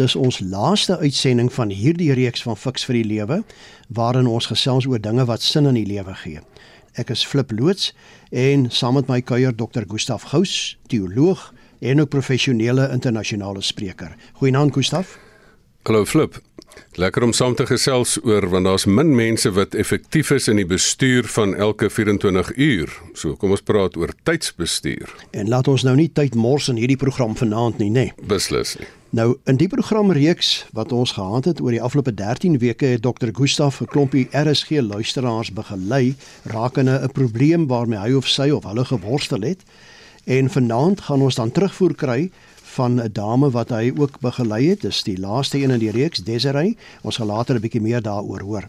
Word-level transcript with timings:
Dis 0.00 0.14
ons 0.16 0.38
laaste 0.40 0.94
uitsending 0.98 1.50
van 1.52 1.68
hierdie 1.68 2.14
reeks 2.16 2.40
van 2.46 2.56
Fix 2.56 2.86
vir 2.88 2.96
die 2.96 3.08
Lewe 3.10 3.42
waarin 3.92 4.24
ons 4.24 4.46
gesels 4.48 4.86
oor 4.88 5.00
dinge 5.04 5.26
wat 5.28 5.42
sin 5.44 5.68
in 5.68 5.76
die 5.76 5.84
lewe 5.84 6.14
gee. 6.22 6.40
Ek 6.96 7.10
is 7.12 7.20
Flip 7.28 7.50
Loots 7.52 7.90
en 8.32 8.70
saam 8.72 8.96
met 8.96 9.10
my 9.12 9.18
kuier 9.20 9.52
Dr. 9.52 9.84
Gustaf 9.84 10.24
Gous, 10.30 10.78
teoloog 10.88 11.42
en 11.84 12.00
ook 12.00 12.08
professionele 12.08 12.86
internasionale 12.94 13.60
spreker. 13.60 14.14
Goeienaand 14.40 14.72
Gustaf. 14.72 15.18
Hallo 15.84 16.08
Flip. 16.08 16.40
Lekker 16.96 17.28
om 17.28 17.36
saam 17.36 17.52
te 17.52 17.68
gesels 17.68 18.16
oor 18.24 18.48
want 18.48 18.70
daar's 18.70 18.88
min 18.88 19.12
mense 19.12 19.52
wat 19.52 19.76
effektief 19.76 20.32
is 20.32 20.48
in 20.48 20.56
die 20.56 20.68
bestuur 20.72 21.28
van 21.36 21.52
elke 21.52 21.92
24 21.92 22.54
uur. 22.56 22.96
So 23.12 23.36
kom 23.36 23.52
ons 23.52 23.60
praat 23.60 24.00
oor 24.00 24.16
tydsbestuur. 24.24 25.12
En 25.36 25.52
laat 25.52 25.68
ons 25.68 25.84
nou 25.84 25.96
nie 26.00 26.08
tyd 26.08 26.32
mors 26.32 26.72
in 26.72 26.80
hierdie 26.80 26.96
program 26.96 27.36
vanaand 27.36 27.84
nie, 27.84 27.92
nê. 27.92 28.08
Nee. 28.08 28.28
Beslis 28.32 28.78
nie. 28.80 28.88
Nou 29.12 29.34
in 29.44 29.58
die 29.60 29.68
programreeks 29.68 30.50
wat 30.72 30.92
ons 30.96 31.10
gehad 31.12 31.44
het 31.44 31.58
oor 31.60 31.74
die 31.74 31.82
afgelope 31.84 32.14
13 32.16 32.54
weke 32.62 32.94
het 32.94 33.02
Dr. 33.04 33.28
Gustaf 33.36 33.80
'n 33.80 33.86
klompie 33.92 34.28
RSG 34.32 34.80
luisteraars 34.80 35.52
begelei 35.52 36.14
rakende 36.44 37.00
'n 37.02 37.12
probleem 37.12 37.66
waarmee 37.66 37.98
hy 37.98 38.12
of 38.12 38.28
sy 38.28 38.48
of 38.50 38.64
hulle 38.64 38.84
geworstel 38.84 39.40
het. 39.40 39.60
En 40.24 40.50
vanaand 40.50 41.00
gaan 41.00 41.22
ons 41.22 41.34
dan 41.34 41.52
terugvoer 41.52 41.94
kry 41.94 42.30
van 42.62 43.00
'n 43.02 43.12
dame 43.12 43.50
wat 43.50 43.68
hy 43.68 43.92
ook 43.96 44.20
begelei 44.20 44.68
het. 44.68 44.80
Dis 44.80 45.02
die 45.02 45.18
laaste 45.18 45.58
een 45.58 45.70
in 45.70 45.78
die 45.78 45.90
reeks, 45.90 46.18
Desiree. 46.18 46.76
Ons 47.02 47.16
gaan 47.16 47.26
later 47.26 47.54
'n 47.54 47.60
bietjie 47.60 47.80
meer 47.80 48.02
daaroor 48.02 48.40
hoor. 48.40 48.68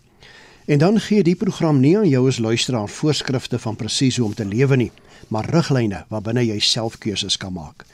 En 0.66 0.78
dan 0.78 1.00
gee 1.00 1.24
die 1.24 1.36
program 1.36 1.80
nie 1.80 1.98
aan 1.98 2.10
jou 2.10 2.28
as 2.28 2.38
luisteraar 2.38 2.90
voorskrifte 2.90 3.60
van 3.60 3.76
presies 3.76 4.18
hoe 4.18 4.26
om 4.26 4.34
te 4.34 4.46
lewe 4.46 4.76
nie, 4.76 4.92
maar 5.28 5.50
riglyne 5.50 6.06
waarbinne 6.10 6.46
jy 6.46 6.60
self 6.60 6.98
keuses 6.98 7.38
kan 7.38 7.54
maak. 7.54 7.86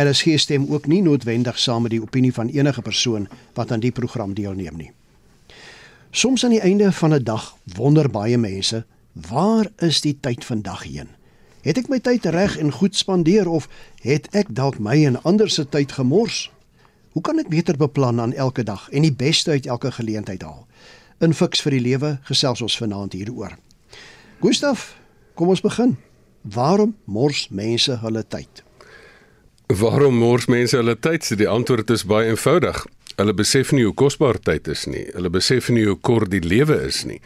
RSG 0.00 0.38
stem 0.38 0.66
ook 0.72 0.86
nie 0.86 1.02
noodwendig 1.02 1.58
saam 1.58 1.82
met 1.82 1.92
die 1.92 2.00
opinie 2.00 2.32
van 2.32 2.48
enige 2.48 2.82
persoon 2.82 3.28
wat 3.54 3.72
aan 3.72 3.80
die 3.80 3.92
program 3.92 4.34
deelneem 4.34 4.76
nie. 4.76 4.92
Soms 6.10 6.44
aan 6.44 6.54
die 6.56 6.60
einde 6.60 6.92
van 6.92 7.14
'n 7.14 7.24
dag 7.24 7.56
wonder 7.76 8.10
baie 8.10 8.38
mense, 8.38 8.84
waar 9.12 9.66
is 9.76 10.00
die 10.00 10.18
tyd 10.20 10.44
vandag 10.44 10.82
heen? 10.82 11.08
Het 11.60 11.78
ek 11.78 11.88
my 11.88 11.98
tyd 11.98 12.24
reg 12.24 12.56
en 12.58 12.72
goed 12.72 12.96
spandeer 12.96 13.48
of 13.48 13.68
het 14.00 14.28
ek 14.34 14.54
dalk 14.54 14.78
my 14.78 15.04
en 15.04 15.22
ander 15.22 15.50
se 15.50 15.68
tyd 15.68 15.92
gemors? 15.92 16.50
Hoe 17.12 17.22
kan 17.22 17.38
ek 17.38 17.48
beter 17.48 17.76
beplan 17.76 18.20
aan 18.20 18.32
elke 18.32 18.62
dag 18.62 18.88
en 18.90 19.02
die 19.02 19.12
beste 19.12 19.50
uit 19.50 19.66
elke 19.66 19.92
geleentheid 19.92 20.42
haal? 20.42 20.66
In 21.18 21.34
Fix 21.34 21.60
vir 21.60 21.70
die 21.70 21.80
Lewe 21.80 22.18
gesels 22.22 22.62
ons 22.62 22.76
vanaand 22.76 23.12
hieroor. 23.12 23.58
Gustaf, 24.40 24.96
kom 25.34 25.48
ons 25.48 25.60
begin. 25.60 25.96
Waarom 26.40 26.96
mors 27.04 27.48
mense 27.50 27.98
hulle 28.00 28.24
tyd? 28.28 28.69
Waarom 29.70 30.16
mors 30.18 30.48
mense 30.50 30.74
hulle 30.74 30.96
tyd? 30.98 31.28
Die 31.38 31.46
antwoord 31.48 31.92
is 31.94 32.02
baie 32.10 32.32
eenvoudig. 32.32 32.80
Hulle 33.20 33.34
besef 33.38 33.70
nie 33.70 33.84
hoe 33.86 33.94
kosbaar 33.94 34.40
tyd 34.42 34.66
is 34.72 34.88
nie. 34.90 35.04
Hulle 35.14 35.30
besef 35.30 35.68
nie 35.70 35.84
hoe 35.86 35.94
kort 35.94 36.32
die 36.32 36.42
lewe 36.42 36.80
is 36.88 37.04
nie. 37.06 37.20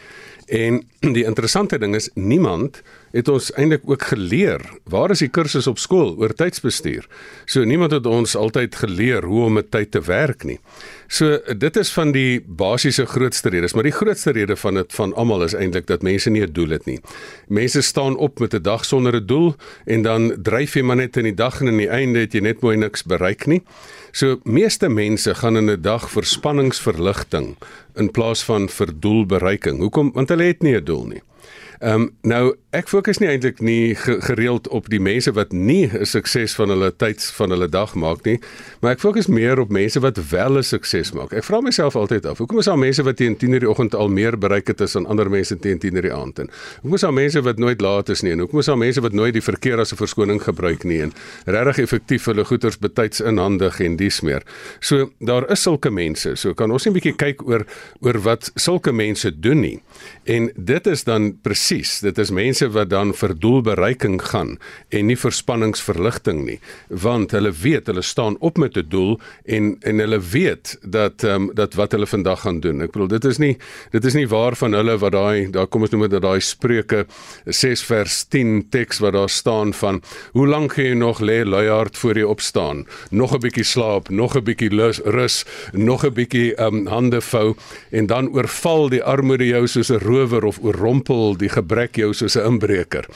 En 0.45 0.83
die 1.01 1.23
interessante 1.25 1.79
ding 1.81 1.95
is 1.97 2.11
niemand 2.13 2.83
het 3.15 3.29
ons 3.31 3.51
eintlik 3.55 3.85
ook 3.87 4.03
geleer 4.11 4.61
waar 4.91 5.13
is 5.13 5.23
die 5.23 5.31
kursus 5.31 5.69
op 5.71 5.79
skool 5.79 6.15
oor 6.19 6.33
tydsbestuur. 6.35 7.07
So 7.47 7.63
niemand 7.63 7.95
het 7.95 8.05
ons 8.05 8.35
altyd 8.35 8.75
geleer 8.75 9.23
hoe 9.23 9.45
om 9.47 9.55
met 9.59 9.71
tyd 9.71 9.93
te 9.95 10.01
werk 10.03 10.43
nie. 10.43 10.59
So 11.07 11.37
dit 11.55 11.77
is 11.79 11.91
van 11.95 12.11
die 12.15 12.41
basiese 12.43 13.05
grootste 13.07 13.53
redes, 13.53 13.73
maar 13.73 13.87
die 13.87 13.95
grootste 13.95 14.35
rede 14.35 14.57
van 14.59 14.81
dit 14.81 14.97
van 14.97 15.13
almal 15.15 15.45
is 15.47 15.55
eintlik 15.55 15.87
dat 15.87 16.03
mense 16.03 16.29
nie 16.29 16.43
'n 16.43 16.51
doel 16.51 16.75
het 16.75 16.85
nie. 16.85 16.99
Mense 17.47 17.81
staan 17.81 18.17
op 18.17 18.39
met 18.39 18.53
'n 18.53 18.61
dag 18.61 18.85
sonder 18.85 19.15
'n 19.15 19.25
doel 19.25 19.55
en 19.85 20.01
dan 20.01 20.35
dryf 20.43 20.73
jy 20.75 20.81
maar 20.81 20.95
net 20.95 21.17
in 21.17 21.23
die 21.23 21.33
dag 21.33 21.61
en 21.61 21.67
aan 21.67 21.77
die 21.77 21.89
einde 21.89 22.19
het 22.19 22.33
jy 22.33 22.41
net 22.41 22.61
mooi 22.61 22.77
niks 22.77 23.03
bereik 23.03 23.47
nie. 23.47 23.61
So 24.11 24.39
meeste 24.43 24.89
mense 24.89 25.35
gaan 25.35 25.57
in 25.57 25.69
'n 25.69 25.81
dag 25.81 26.09
vir 26.09 26.23
spanningsverligting 26.23 27.55
in 27.95 28.11
plaas 28.11 28.43
van 28.43 28.69
vir 28.69 28.87
doelbereiking. 28.99 29.79
Hoekom? 29.79 30.11
Want 30.13 30.29
hulle 30.29 30.43
het 30.43 30.61
nie 30.61 30.75
'n 30.75 30.83
doel 30.83 31.05
nie. 31.05 31.21
Ehm 31.79 32.01
um, 32.01 32.11
nou 32.21 32.55
ek 32.75 32.89
fokus 32.91 33.19
nie 33.19 33.29
eintlik 33.31 33.61
nie 33.63 33.95
gereeld 33.95 34.67
op 34.67 34.89
die 34.91 34.99
mense 34.99 35.31
wat 35.31 35.51
nie 35.51 35.87
'n 35.87 36.05
sukses 36.05 36.55
van 36.55 36.69
hulle 36.69 36.91
tyd 36.95 37.23
van 37.23 37.49
hulle 37.49 37.69
dag 37.69 37.95
maak 37.95 38.25
nie, 38.25 38.39
maar 38.81 38.91
ek 38.91 38.99
fokus 38.99 39.27
meer 39.27 39.59
op 39.59 39.69
mense 39.69 39.99
wat 39.99 40.17
wel 40.29 40.57
'n 40.57 40.63
sukses 40.63 41.11
maak. 41.11 41.33
Ek 41.33 41.43
vra 41.43 41.61
myself 41.61 41.95
altyd 41.95 42.25
af, 42.25 42.37
hoekom 42.37 42.59
is 42.59 42.65
daar 42.65 42.77
mense 42.77 43.03
wat 43.03 43.17
teen 43.17 43.37
10:00 43.37 43.59
die 43.59 43.69
oggend 43.69 43.95
al 43.95 44.09
meer 44.09 44.37
bereik 44.37 44.67
het 44.67 44.81
as 44.81 44.95
ander 44.95 45.29
mense 45.29 45.59
teen 45.59 45.79
10:00 45.79 46.01
die 46.01 46.13
aand 46.13 46.39
en 46.39 46.49
hoekom 46.81 46.93
is 46.93 47.01
daar 47.01 47.13
mense 47.13 47.41
wat 47.41 47.57
nooit 47.57 47.81
laat 47.81 48.09
is 48.09 48.21
nie 48.21 48.31
en 48.31 48.39
hoekom 48.39 48.59
is 48.59 48.65
daar 48.65 48.77
mense 48.77 49.01
wat 49.01 49.13
nooit 49.13 49.33
die 49.33 49.41
verkeer 49.41 49.79
as 49.79 49.91
'n 49.91 49.95
verskoning 49.95 50.41
gebruik 50.41 50.83
nie 50.83 51.01
en 51.01 51.13
regtig 51.45 51.77
effektief 51.77 52.25
hulle 52.25 52.45
goederes 52.45 52.77
betyds 52.77 53.21
inhandig 53.21 53.79
en 53.79 53.95
dis 53.95 54.21
meer. 54.21 54.43
So 54.79 55.11
daar 55.19 55.51
is 55.51 55.61
sulke 55.61 55.91
mense. 55.91 56.35
So 56.35 56.53
kan 56.53 56.71
ons 56.71 56.85
net 56.85 56.93
'n 56.93 56.97
bietjie 56.99 57.15
kyk 57.15 57.47
oor 57.47 57.65
oor 58.01 58.19
wat 58.21 58.51
sulke 58.55 58.91
mense 58.91 59.39
doen 59.39 59.59
nie. 59.59 59.81
En 60.23 60.51
dit 60.55 60.87
is 60.87 61.03
dan 61.03 61.39
presies, 61.41 61.64
dit 62.05 62.17
is 62.21 62.29
mense 62.29 62.67
wat 62.69 62.89
dan 62.89 63.13
vir 63.17 63.33
doelbereiking 63.41 64.19
gaan 64.21 64.57
en 64.93 65.07
nie 65.09 65.17
vir 65.17 65.33
spanningsverligting 65.33 66.43
nie, 66.45 66.59
want 66.89 67.33
hulle 67.33 67.51
weet 67.51 67.87
hulle 67.89 68.03
staan 68.05 68.37
op 68.39 68.59
met 68.61 68.77
'n 68.77 68.85
doel 68.89 69.19
en 69.45 69.77
en 69.81 69.99
hulle 69.99 70.19
weet 70.19 70.77
dat 70.81 71.23
ehm 71.23 71.49
um, 71.49 71.51
dat 71.53 71.73
wat 71.73 71.91
hulle 71.91 72.05
vandag 72.05 72.41
gaan 72.41 72.59
doen. 72.59 72.81
Ek 72.81 72.91
bedoel 72.91 73.07
dit 73.07 73.25
is 73.25 73.37
nie 73.37 73.57
dit 73.91 74.05
is 74.05 74.13
nie 74.13 74.27
waar 74.27 74.55
van 74.55 74.73
hulle 74.73 74.97
wat 74.97 75.11
daai 75.11 75.51
daar 75.51 75.67
kom 75.67 75.81
ons 75.81 75.91
noem 75.91 76.09
dit 76.09 76.21
daai 76.21 76.39
Spreuke 76.39 77.05
6 77.45 77.83
vers 77.83 78.23
10 78.23 78.69
teks 78.69 78.99
wat 78.99 79.13
daar 79.13 79.29
staan 79.29 79.73
van 79.73 80.01
hoe 80.33 80.47
lank 80.47 80.73
gaan 80.73 80.85
jy 80.85 80.93
nog 80.93 81.19
lê 81.19 81.43
luiaard 81.45 81.97
voor 81.97 82.17
jy 82.17 82.23
opstaan? 82.23 82.85
Nog 83.09 83.33
'n 83.33 83.39
bietjie 83.39 83.63
slaap, 83.63 84.09
nog 84.09 84.35
'n 84.35 84.43
bietjie 84.43 84.69
rus, 85.03 85.45
nog 85.73 86.05
'n 86.05 86.13
bietjie 86.13 86.55
ehm 86.55 86.75
um, 86.75 86.87
hande 86.87 87.21
vou 87.21 87.55
en 87.91 88.05
dan 88.05 88.29
oorval 88.29 88.89
die 88.89 89.03
armoede 89.03 89.47
jou 89.47 89.67
soos 89.67 89.89
'n 89.89 89.99
rower 89.99 90.45
of 90.45 90.59
oorrompel 90.61 91.37
die 91.37 91.49
gebrek 91.55 91.99
jou 91.99 92.11
soos 92.13 92.35
'n 92.37 92.45
inbreker. 92.51 93.07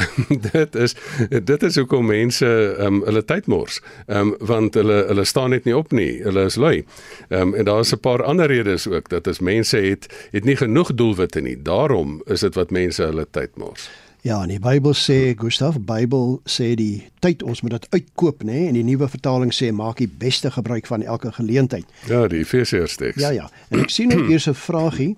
dit 0.52 0.74
is 0.74 0.96
dit 1.44 1.62
is 1.62 1.76
hoekom 1.76 2.06
mense 2.06 2.48
um, 2.78 3.02
hulle 3.04 3.24
tyd 3.24 3.46
mors. 3.46 3.80
Ehm 4.06 4.18
um, 4.18 4.34
want 4.40 4.74
hulle 4.74 5.04
hulle 5.08 5.24
staan 5.24 5.50
net 5.50 5.64
nie 5.64 5.76
op 5.76 5.92
nie. 5.92 6.22
Hulle 6.22 6.48
is 6.48 6.56
lui. 6.56 6.84
Ehm 7.28 7.40
um, 7.40 7.54
en 7.54 7.64
daar 7.64 7.80
is 7.80 7.92
'n 7.92 8.00
paar 8.00 8.22
ander 8.22 8.46
redes 8.46 8.88
ook 8.88 9.08
dat 9.08 9.26
as 9.26 9.40
mense 9.40 9.76
het 9.76 10.08
het 10.32 10.44
nie 10.44 10.56
genoeg 10.56 10.94
doelwitte 10.94 11.40
nie. 11.40 11.56
Daarom 11.62 12.22
is 12.26 12.40
dit 12.40 12.54
wat 12.54 12.70
mense 12.70 13.02
hulle 13.02 13.26
tyd 13.30 13.56
mors. 13.56 13.90
Ja, 14.26 14.42
in 14.42 14.50
die 14.50 14.58
Bybel 14.58 14.96
sê 14.98 15.34
Gustaf, 15.38 15.78
Bybel 15.86 16.40
sê 16.50 16.72
die 16.74 17.06
tyd 17.22 17.42
ons 17.46 17.62
moet 17.62 17.76
dit 17.76 17.86
uitkoop, 17.94 18.42
nê? 18.42 18.66
En 18.66 18.74
die 18.74 18.82
nuwe 18.82 19.06
vertaling 19.08 19.52
sê 19.54 19.70
maak 19.72 20.02
die 20.02 20.10
beste 20.10 20.50
gebruik 20.50 20.88
van 20.90 21.04
elke 21.06 21.30
geleentheid. 21.32 21.86
Ja, 22.10 22.26
die 22.28 22.42
Efesiërs 22.42 22.98
teks. 22.98 23.22
Ja, 23.22 23.30
ja. 23.30 23.46
En 23.70 23.84
ek 23.84 23.94
sien 23.94 24.10
nou 24.10 24.24
hier 24.30 24.42
'n 24.42 24.58
vragie. 24.58 25.14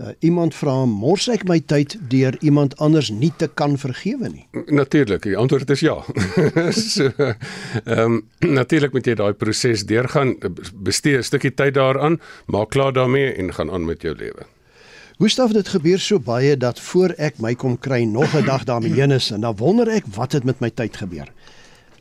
Uh, 0.00 0.14
iemand 0.24 0.54
vra 0.56 0.86
mors 0.88 1.26
ek 1.28 1.42
my 1.44 1.58
tyd 1.60 1.98
deur 2.08 2.32
iemand 2.40 2.72
anders 2.80 3.10
nie 3.12 3.28
te 3.36 3.50
kan 3.52 3.74
vergewe 3.76 4.30
nie? 4.32 4.46
Natuurlik, 4.72 5.26
die 5.28 5.36
antwoord 5.36 5.68
is 5.74 5.82
ja. 5.84 5.98
so 6.72 7.10
ehm 7.10 8.06
um, 8.06 8.16
natuurlik 8.40 8.96
moet 8.96 9.10
jy 9.10 9.18
daai 9.20 9.34
proses 9.36 9.84
deurgaan, 9.84 10.38
bestee 10.72 11.18
'n 11.18 11.26
stukkie 11.28 11.52
tyd 11.52 11.74
daaraan, 11.76 12.16
maak 12.48 12.72
klaar 12.72 12.96
daarmee 12.96 13.34
en 13.34 13.52
gaan 13.52 13.68
aan 13.70 13.84
met 13.84 14.00
jou 14.00 14.14
lewe. 14.16 14.48
Gustaf, 15.20 15.52
dit 15.52 15.68
gebeur 15.68 16.00
so 16.00 16.16
baie 16.16 16.56
dat 16.56 16.80
voor 16.80 17.12
ek 17.20 17.36
my 17.44 17.52
kom 17.54 17.76
kry 17.76 18.00
nog 18.08 18.32
'n 18.32 18.48
dag 18.48 18.64
daarmee 18.64 18.96
heen 18.96 19.12
is 19.12 19.30
en 19.30 19.44
dan 19.44 19.56
wonder 19.56 19.88
ek 19.88 20.08
wat 20.16 20.32
het 20.32 20.44
met 20.44 20.60
my 20.60 20.70
tyd 20.70 20.96
gebeur. 20.96 21.28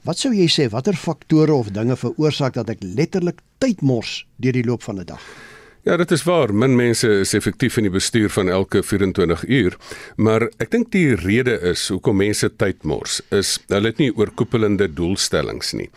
Wat 0.08 0.18
sou 0.18 0.32
jy 0.32 0.48
sê 0.48 0.72
watter 0.72 0.96
faktore 0.96 1.54
of 1.54 1.76
dinge 1.76 1.98
veroorsaak 1.98 2.54
dat 2.54 2.70
ek 2.70 2.80
letterlik 2.80 3.44
tyd 3.58 3.82
mors 3.82 4.26
deur 4.38 4.54
die 4.54 4.64
loop 4.64 4.84
van 4.84 5.00
'n 5.00 5.06
dag? 5.06 5.49
Ja, 5.84 5.96
dit 5.98 6.12
is 6.12 6.24
waar. 6.24 6.52
Min 6.54 6.76
mense 6.76 7.08
is 7.22 7.32
effektief 7.34 7.78
in 7.80 7.86
die 7.88 7.94
bestuur 7.94 8.30
van 8.36 8.50
elke 8.52 8.82
24 8.84 9.46
uur, 9.48 9.78
maar 10.20 10.50
ek 10.60 10.74
dink 10.74 10.90
die 10.92 11.16
rede 11.16 11.56
is 11.72 11.86
hoekom 11.88 12.20
mense 12.20 12.50
tyd 12.60 12.84
mors 12.84 13.22
is 13.32 13.54
hulle 13.72 13.94
het 13.94 14.02
nie 14.04 14.12
oorkoepelende 14.12 14.90
doelstellings 14.92 15.72
nie. 15.80 15.88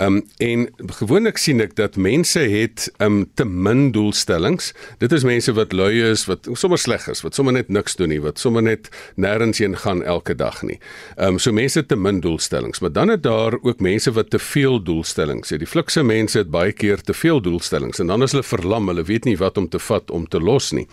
Um, 0.00 0.22
en 0.40 0.62
gewoonlik 0.96 1.36
sien 1.36 1.60
ek 1.60 1.74
dat 1.76 1.98
mense 2.00 2.40
het 2.40 2.86
um, 3.04 3.26
te 3.36 3.44
min 3.44 3.90
doelstellings. 3.92 4.70
Dit 5.02 5.12
is 5.12 5.26
mense 5.28 5.52
wat 5.52 5.74
lui 5.76 5.92
is, 6.08 6.22
wat 6.24 6.48
sommer 6.56 6.80
sleg 6.80 7.04
is, 7.12 7.20
wat 7.20 7.36
sommer 7.36 7.52
net 7.52 7.68
niks 7.68 7.98
doen 8.00 8.08
nie, 8.08 8.20
wat 8.24 8.40
sommer 8.40 8.64
net 8.64 8.88
nêrens 9.20 9.60
heen 9.60 9.76
gaan 9.76 10.00
elke 10.00 10.32
dag 10.34 10.62
nie. 10.64 10.78
Um, 11.20 11.36
so 11.36 11.52
mense 11.52 11.84
te 11.84 11.98
min 12.00 12.22
doelstellings, 12.24 12.80
maar 12.80 12.94
dan 12.96 13.12
het 13.12 13.26
daar 13.26 13.58
ook 13.60 13.84
mense 13.84 14.14
wat 14.16 14.32
te 14.32 14.40
veel 14.40 14.80
doelstellings 14.80 15.52
het. 15.52 15.60
Die 15.60 15.68
flikse 15.68 16.02
mense 16.06 16.40
het 16.40 16.50
baie 16.50 16.72
keer 16.72 17.04
te 17.04 17.14
veel 17.14 17.42
doelstellings 17.44 18.00
en 18.00 18.08
dan 18.08 18.24
is 18.24 18.32
hulle 18.32 18.46
verlam, 18.46 18.88
hulle 18.88 19.04
weet 19.04 19.19
weet 19.20 19.28
nie 19.28 19.38
wat 19.38 19.58
om 19.58 19.68
te 19.68 19.78
vat 19.78 20.10
om 20.10 20.26
te 20.26 20.40
los 20.40 20.72
nie. 20.72 20.86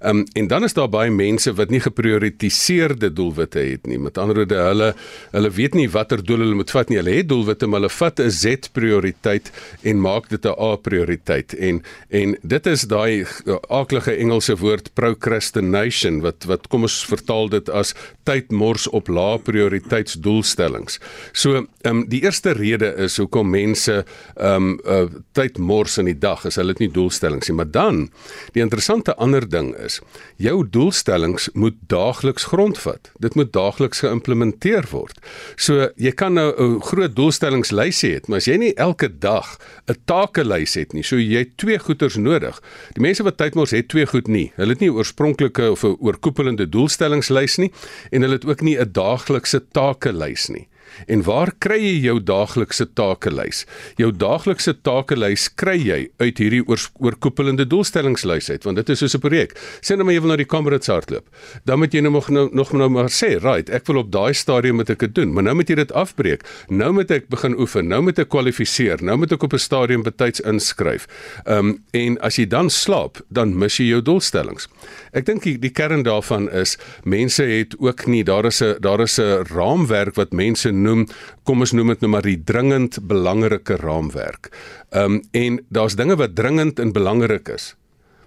Ehm 0.00 0.22
um, 0.22 0.26
en 0.34 0.48
dan 0.48 0.64
is 0.64 0.74
daar 0.74 0.88
baie 0.88 1.10
mense 1.10 1.52
wat 1.54 1.70
nie 1.70 1.80
geprioritiseerde 1.80 3.12
doelwitte 3.12 3.60
het 3.60 3.86
nie. 3.86 3.98
Met 3.98 4.18
ander 4.18 4.36
woorde, 4.36 4.56
hulle 4.56 4.94
hulle 5.32 5.50
weet 5.50 5.74
nie 5.74 5.88
watter 5.88 6.22
doel 6.22 6.44
hulle 6.44 6.54
moet 6.54 6.70
vat 6.70 6.88
nie. 6.88 6.98
Hulle 6.98 7.16
het 7.16 7.28
doelwitte, 7.28 7.66
maar 7.66 7.80
hulle 7.80 7.90
vat 7.90 8.20
'n 8.20 8.30
Z 8.30 8.70
prioriteit 8.72 9.50
en 9.82 10.00
maak 10.00 10.28
dit 10.28 10.44
'n 10.44 10.54
A 10.58 10.76
prioriteit. 10.76 11.54
En 11.54 11.82
en 12.10 12.36
dit 12.42 12.66
is 12.66 12.82
daai 12.82 13.26
aaklige 13.68 14.16
Engelse 14.16 14.56
woord 14.56 14.94
procrastination 14.94 16.20
wat 16.20 16.44
wat 16.44 16.68
kom 16.68 16.82
ons 16.82 17.04
vertaal 17.04 17.48
dit 17.48 17.70
as 17.70 17.94
tydmors 18.24 18.88
op 18.88 19.08
lae 19.08 19.38
prioriteitsdoelstellings. 19.38 21.00
So, 21.32 21.66
ehm 21.82 21.96
um, 21.96 22.08
die 22.08 22.22
eerste 22.22 22.52
rede 22.52 22.94
is 22.96 23.16
hoekom 23.16 23.50
mense 23.50 24.04
ehm 24.36 24.54
um, 24.54 24.80
uh, 24.86 25.06
tydmors 25.32 25.98
in 25.98 26.04
die 26.04 26.18
dag 26.18 26.44
is 26.44 26.56
hulle 26.56 26.72
het 26.72 26.80
nie 26.82 26.90
doelstellings 26.90 27.48
nie, 27.48 27.56
maar 27.62 27.70
dan 27.70 28.10
die 28.52 28.62
interessante 28.62 29.14
ander 29.16 29.44
ding 29.48 29.70
is 29.78 30.00
jou 30.42 30.64
doelstellings 30.70 31.48
moet 31.54 31.76
daagliks 31.86 32.48
grondvat. 32.50 33.12
Dit 33.22 33.36
moet 33.38 33.52
daagliks 33.52 34.02
geïmplementeer 34.02 34.88
word. 34.90 35.20
So, 35.56 35.90
jy 35.96 36.10
kan 36.10 36.34
nou 36.34 36.50
'n 36.50 36.80
groot 36.82 37.14
doelstellingslys 37.14 38.02
hê, 38.02 38.20
maar 38.26 38.38
as 38.38 38.46
jy 38.46 38.56
nie 38.56 38.74
elke 38.74 39.08
dag 39.08 39.58
'n 39.86 39.96
takelys 40.06 40.74
het 40.74 40.92
nie, 40.92 41.02
so 41.02 41.16
jy 41.16 41.38
het 41.38 41.56
twee 41.56 41.78
goeders 41.78 42.16
nodig. 42.16 42.60
Die 42.94 43.02
mense 43.02 43.22
wat 43.22 43.36
tydmors 43.36 43.70
het 43.70 43.88
twee 43.88 44.06
goed 44.06 44.28
nie. 44.28 44.52
Hulle 44.56 44.72
het 44.72 44.80
nie 44.80 44.90
'n 44.90 44.96
oorspronklike 44.96 45.70
of 45.70 45.84
'n 45.84 45.96
oorkoepelende 46.00 46.68
doelstellingslys 46.68 47.58
nie 47.58 47.72
en 48.10 48.22
hulle 48.22 48.34
het 48.34 48.46
ook 48.46 48.60
nie 48.62 48.78
'n 48.78 48.92
daaglikse 48.92 49.62
takelys 49.72 50.48
nie. 50.48 50.66
En 51.06 51.22
waar 51.22 51.52
kry 51.58 51.78
jy 51.80 51.98
jou 52.06 52.18
daaglikse 52.20 52.86
takelys? 52.94 53.64
Jou 53.96 54.10
daaglikse 54.12 54.74
takelys 54.82 55.48
kry 55.54 55.76
jy 55.78 56.00
uit 56.18 56.38
hierdie 56.38 56.62
oor, 56.68 56.80
oorkoepelende 57.00 57.66
doelstellingslys 57.66 58.50
uit, 58.50 58.64
want 58.64 58.76
dit 58.76 58.88
is 58.88 58.98
soos 58.98 59.14
'n 59.14 59.20
projek. 59.20 59.56
Sê 59.80 59.96
nou 59.96 60.04
maar 60.04 60.14
jy 60.14 60.20
wil 60.20 60.30
na 60.30 60.36
die 60.36 60.44
Kamerads 60.44 60.86
hardloop. 60.86 61.26
Dan 61.64 61.78
moet 61.78 61.92
jy 61.92 62.00
nou 62.00 62.12
nog 62.12 62.28
nou, 62.30 62.48
nog 62.52 62.72
nou 62.72 62.88
maar 62.88 63.10
sê, 63.10 63.40
"Right, 63.40 63.70
ek 63.70 63.86
wil 63.86 63.96
op 63.96 64.12
daai 64.12 64.34
stadium 64.34 64.76
moet 64.76 64.90
ek 64.90 64.98
dit 64.98 65.14
doen." 65.14 65.32
Maar 65.32 65.42
nou 65.42 65.54
moet 65.54 65.68
jy 65.68 65.74
dit 65.74 65.92
afbreek. 65.92 66.42
Nou 66.68 66.92
moet 66.92 67.10
ek 67.10 67.28
begin 67.28 67.58
oefen. 67.58 67.88
Nou 67.88 68.02
moet 68.02 68.18
ek 68.18 68.28
kwalifiseer. 68.28 69.02
Nou 69.02 69.16
moet 69.16 69.32
ek 69.32 69.42
op 69.42 69.52
'n 69.52 69.58
stadium 69.58 70.02
betyds 70.02 70.40
inskryf. 70.40 71.06
Ehm 71.44 71.58
um, 71.58 71.84
en 71.90 72.20
as 72.20 72.36
jy 72.36 72.46
dan 72.46 72.70
slaap, 72.70 73.20
dan 73.28 73.58
mis 73.58 73.76
jy 73.76 73.84
jou 73.84 74.02
doelstellings. 74.02 74.68
Ek 75.12 75.26
dink 75.26 75.42
die, 75.42 75.58
die 75.58 75.70
kern 75.70 76.02
daarvan 76.02 76.50
is 76.50 76.78
mense 77.04 77.42
het 77.42 77.74
ook 77.78 78.06
nie 78.06 78.24
daar 78.24 78.46
is 78.46 78.62
'n 78.62 78.76
daar 78.80 79.00
is 79.00 79.18
'n 79.18 79.44
raamwerk 79.54 80.14
wat 80.14 80.32
mense 80.32 80.72
noem, 80.82 81.06
kom 81.48 81.64
ons 81.64 81.74
noem 81.76 81.94
dit 81.94 82.02
nou 82.04 82.10
maar 82.12 82.26
die 82.26 82.38
dringend 82.44 82.98
belangrike 83.08 83.78
raamwerk. 83.82 84.50
Ehm 84.90 85.18
um, 85.18 85.22
en 85.32 85.62
daar's 85.68 85.96
dinge 85.96 86.16
wat 86.20 86.34
dringend 86.38 86.82
en 86.82 86.92
belangrik 86.92 87.48
is. 87.48 87.72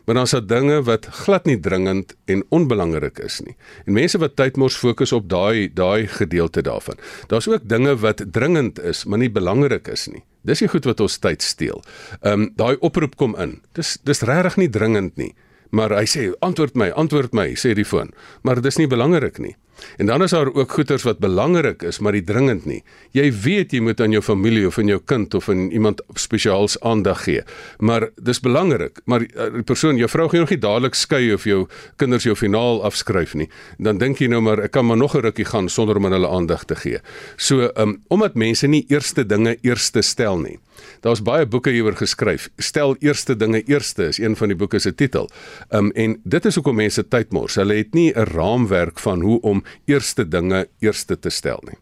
Maar 0.06 0.16
dan 0.16 0.24
is 0.24 0.32
daar 0.32 0.48
dinge 0.48 0.84
wat 0.84 1.06
glad 1.06 1.46
nie 1.46 1.60
dringend 1.60 2.16
en 2.26 2.44
onbelangrik 2.50 3.20
is 3.20 3.40
nie. 3.42 3.56
En 3.86 3.94
mense 3.94 4.18
wat 4.22 4.36
tyd 4.36 4.58
mors 4.58 4.78
fokus 4.78 5.12
op 5.12 5.30
daai 5.30 5.74
daai 5.74 6.08
gedeelte 6.08 6.62
daarvan. 6.62 6.98
Daar's 7.28 7.48
ook 7.48 7.66
dinge 7.70 7.96
wat 7.98 8.22
dringend 8.32 8.80
is, 8.80 9.06
maar 9.06 9.18
nie 9.18 9.32
belangrik 9.32 9.88
is 9.88 10.08
nie. 10.08 10.22
Dis 10.42 10.62
die 10.62 10.70
goed 10.70 10.86
wat 10.86 11.00
ons 11.00 11.18
tyd 11.18 11.42
steel. 11.42 11.82
Ehm 12.22 12.42
um, 12.42 12.52
daai 12.56 12.78
oproep 12.80 13.16
kom 13.16 13.36
in. 13.36 13.60
Dis 13.74 13.98
dis 14.04 14.22
regtig 14.22 14.58
nie 14.58 14.70
dringend 14.70 15.18
nie. 15.18 15.34
Maar 15.70 15.98
hy 15.98 16.06
sê 16.06 16.30
antwoord 16.40 16.76
my, 16.76 16.92
antwoord 16.96 17.34
my, 17.34 17.50
sê 17.60 17.74
die 17.74 17.86
foon. 17.86 18.14
Maar 18.44 18.62
dis 18.62 18.78
nie 18.78 18.88
belangrik 18.88 19.40
nie. 19.42 19.56
En 19.98 20.06
dan 20.06 20.24
is 20.24 20.32
daar 20.32 20.54
ook 20.54 20.72
goeters 20.72 21.04
wat 21.04 21.20
belangrik 21.20 21.84
is, 21.84 22.00
maar 22.00 22.16
nie 22.16 22.24
dringend 22.24 22.66
nie. 22.66 22.82
Jy 23.12 23.32
weet 23.44 23.72
jy 23.72 23.80
moet 23.80 24.02
aan 24.02 24.12
jou 24.12 24.22
familie 24.24 24.68
of 24.68 24.78
aan 24.80 24.88
jou 24.88 25.00
kind 25.06 25.34
of 25.34 25.50
aan 25.50 25.70
iemand 25.72 26.02
spesiaals 26.14 26.80
aandag 26.80 27.24
gee. 27.24 27.44
Maar 27.80 28.10
dis 28.16 28.40
belangrik, 28.40 29.02
maar 29.06 29.22
eh, 29.22 29.52
die 29.54 29.64
persoon, 29.64 29.98
jou 29.98 30.10
vrou 30.10 30.30
gaan 30.30 30.46
nog 30.46 30.54
nie 30.54 30.60
dadelik 30.60 30.96
skei 30.96 31.34
of 31.34 31.44
jou 31.44 31.66
kinders 31.96 32.24
jou 32.24 32.36
finaal 32.36 32.84
afskryf 32.84 33.34
nie. 33.34 33.50
Dan 33.78 33.98
dink 33.98 34.20
jy 34.20 34.30
nou 34.32 34.42
maar 34.42 34.64
ek 34.66 34.72
kan 34.72 34.86
maar 34.86 34.98
nog 34.98 35.16
'n 35.16 35.22
rukkie 35.22 35.46
gaan 35.46 35.70
sonder 35.70 35.98
om 35.98 36.06
aan 36.06 36.12
hulle 36.12 36.30
aandag 36.30 36.66
te 36.66 36.76
gee. 36.76 37.00
So, 37.38 37.72
um, 37.78 38.02
omdat 38.08 38.36
mense 38.36 38.68
nie 38.68 38.86
eerste 38.88 39.26
dinge 39.26 39.58
eerste 39.62 40.02
stel 40.02 40.40
nie. 40.40 40.60
Daar's 41.06 41.22
baie 41.22 41.46
boeke 41.46 41.70
hieroor 41.74 41.96
geskryf. 42.00 42.50
Stel 42.58 42.96
eerste 43.00 43.36
dinge 43.38 43.62
eerste 43.70 44.08
is 44.12 44.20
een 44.20 44.36
van 44.36 44.52
die 44.52 44.58
boeke 44.58 44.80
se 44.80 44.96
titel. 44.96 45.30
Um 45.70 45.92
en 45.92 46.18
dit 46.24 46.46
is 46.46 46.56
hoekom 46.56 46.80
mense 46.82 47.04
tyd 47.08 47.34
mors. 47.36 47.58
Hulle 47.60 47.78
het 47.78 47.94
nie 47.94 48.12
'n 48.12 48.28
raamwerk 48.34 49.00
van 49.00 49.22
hoe 49.22 49.42
om 49.42 49.64
eerste 49.86 50.28
dinge 50.28 50.68
eerste 50.80 51.20
te 51.20 51.30
stel 51.30 51.62
nie. 51.64 51.78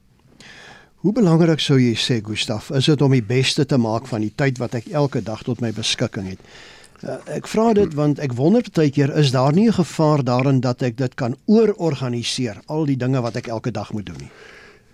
Hoe 1.04 1.12
belangrik 1.12 1.60
sou 1.60 1.76
jy 1.80 1.96
sê 2.00 2.22
Gustaf, 2.24 2.70
is 2.72 2.86
dit 2.86 3.02
om 3.02 3.12
die 3.12 3.24
beste 3.24 3.66
te 3.66 3.78
maak 3.78 4.08
van 4.08 4.22
die 4.24 4.32
tyd 4.32 4.58
wat 4.58 4.78
ek 4.80 4.86
elke 4.92 5.20
dag 5.22 5.44
tot 5.44 5.60
my 5.60 5.74
beskikking 5.76 6.30
het? 6.30 6.40
Uh, 7.04 7.18
ek 7.36 7.50
vra 7.52 7.74
dit 7.76 7.92
want 8.00 8.22
ek 8.24 8.32
wonder 8.38 8.64
baie 8.72 8.92
keer 8.96 9.12
is 9.20 9.34
daar 9.36 9.52
nie 9.52 9.68
'n 9.68 9.76
gevaar 9.76 10.24
daarin 10.24 10.62
dat 10.62 10.82
ek 10.82 10.96
dit 10.98 11.14
kan 11.16 11.36
oororganiseer 11.46 12.62
al 12.68 12.86
die 12.86 12.96
dinge 12.96 13.22
wat 13.22 13.36
ek 13.36 13.48
elke 13.48 13.72
dag 13.72 13.92
moet 13.92 14.06
doen 14.06 14.20
nie. 14.20 14.32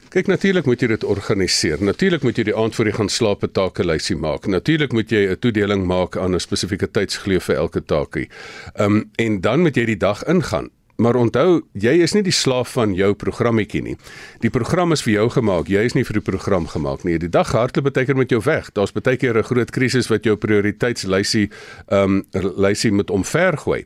Kyk 0.09 0.25
natuurlik 0.25 0.65
moet 0.65 0.81
jy 0.81 0.87
dit 0.87 1.03
organiseer. 1.03 1.77
Natuurlik 1.83 2.23
moet 2.23 2.37
jy 2.37 2.43
die 2.43 2.55
aand 2.57 2.75
voor 2.75 2.85
jy 2.85 2.93
gaan 2.97 3.09
slaap 3.09 3.43
'n 3.43 3.51
takelysie 3.51 4.15
maak. 4.17 4.47
Natuurlik 4.47 4.91
moet 4.91 5.09
jy 5.11 5.29
'n 5.29 5.39
toedeling 5.39 5.85
maak 5.85 6.17
aan 6.17 6.33
'n 6.33 6.39
spesifieke 6.39 6.89
tydsgeleef 6.91 7.43
vir 7.43 7.55
elke 7.55 7.85
taakie. 7.85 8.29
Ehm 8.73 8.95
um, 8.95 9.11
en 9.15 9.41
dan 9.41 9.61
moet 9.61 9.75
jy 9.75 9.85
die 9.85 9.97
dag 9.97 10.23
ingaan. 10.23 10.71
Maar 10.99 11.15
onthou, 11.15 11.61
jy 11.79 11.93
is 12.03 12.11
nie 12.11 12.25
die 12.25 12.35
slaaf 12.35 12.73
van 12.75 12.91
jou 12.97 13.13
programmetjie 13.15 13.79
nie. 13.85 13.95
Die 14.43 14.51
program 14.51 14.91
is 14.91 15.03
vir 15.05 15.13
jou 15.13 15.27
gemaak. 15.31 15.69
Jy 15.71 15.85
is 15.87 15.95
nie 15.95 16.03
vir 16.03 16.19
die 16.19 16.25
program 16.27 16.67
gemaak 16.67 17.05
nie. 17.07 17.15
Die 17.21 17.31
dag 17.31 17.53
hardloop 17.55 17.87
baie 17.87 18.07
keer 18.09 18.19
met 18.19 18.33
jou 18.35 18.41
weg. 18.43 18.67
Daar's 18.75 18.91
baie 18.91 19.15
keer 19.15 19.39
'n 19.39 19.47
groot 19.47 19.71
krisis 19.71 20.09
wat 20.11 20.27
jou 20.27 20.35
prioriteitslysie 20.35 21.49
ehm 21.87 22.23
um, 22.33 22.51
lysie 22.57 22.91
moet 22.91 23.09
omvergooi. 23.09 23.85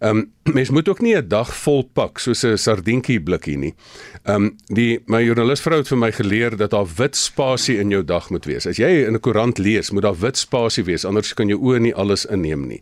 Ehm 0.00 0.16
um, 0.16 0.30
mens 0.58 0.70
moet 0.70 0.88
ook 0.88 1.00
nie 1.00 1.16
'n 1.16 1.28
dag 1.28 1.56
vol 1.56 1.82
pak 1.92 2.18
soos 2.18 2.42
'n 2.42 2.56
sardientjie 2.58 3.20
blikkie 3.20 3.56
nie. 3.56 3.74
Ehm 4.22 4.34
um, 4.34 4.56
die 4.66 5.00
my 5.06 5.22
joernalis 5.22 5.60
vrou 5.60 5.78
het 5.78 5.88
vir 5.88 5.98
my 5.98 6.12
geleer 6.12 6.56
dat 6.56 6.70
daar 6.70 6.86
wit 6.96 7.16
spasie 7.16 7.78
in 7.78 7.90
jou 7.90 8.04
dag 8.04 8.30
moet 8.30 8.44
wees. 8.44 8.66
As 8.66 8.76
jy 8.76 9.06
in 9.06 9.14
'n 9.14 9.20
koerant 9.20 9.58
lees, 9.58 9.90
moet 9.90 10.02
daar 10.02 10.18
wit 10.18 10.36
spasie 10.36 10.84
wees, 10.84 11.04
anders 11.04 11.34
kan 11.34 11.48
jou 11.48 11.58
oë 11.58 11.78
nie 11.78 11.94
alles 11.94 12.26
inneem 12.26 12.66
nie. 12.66 12.80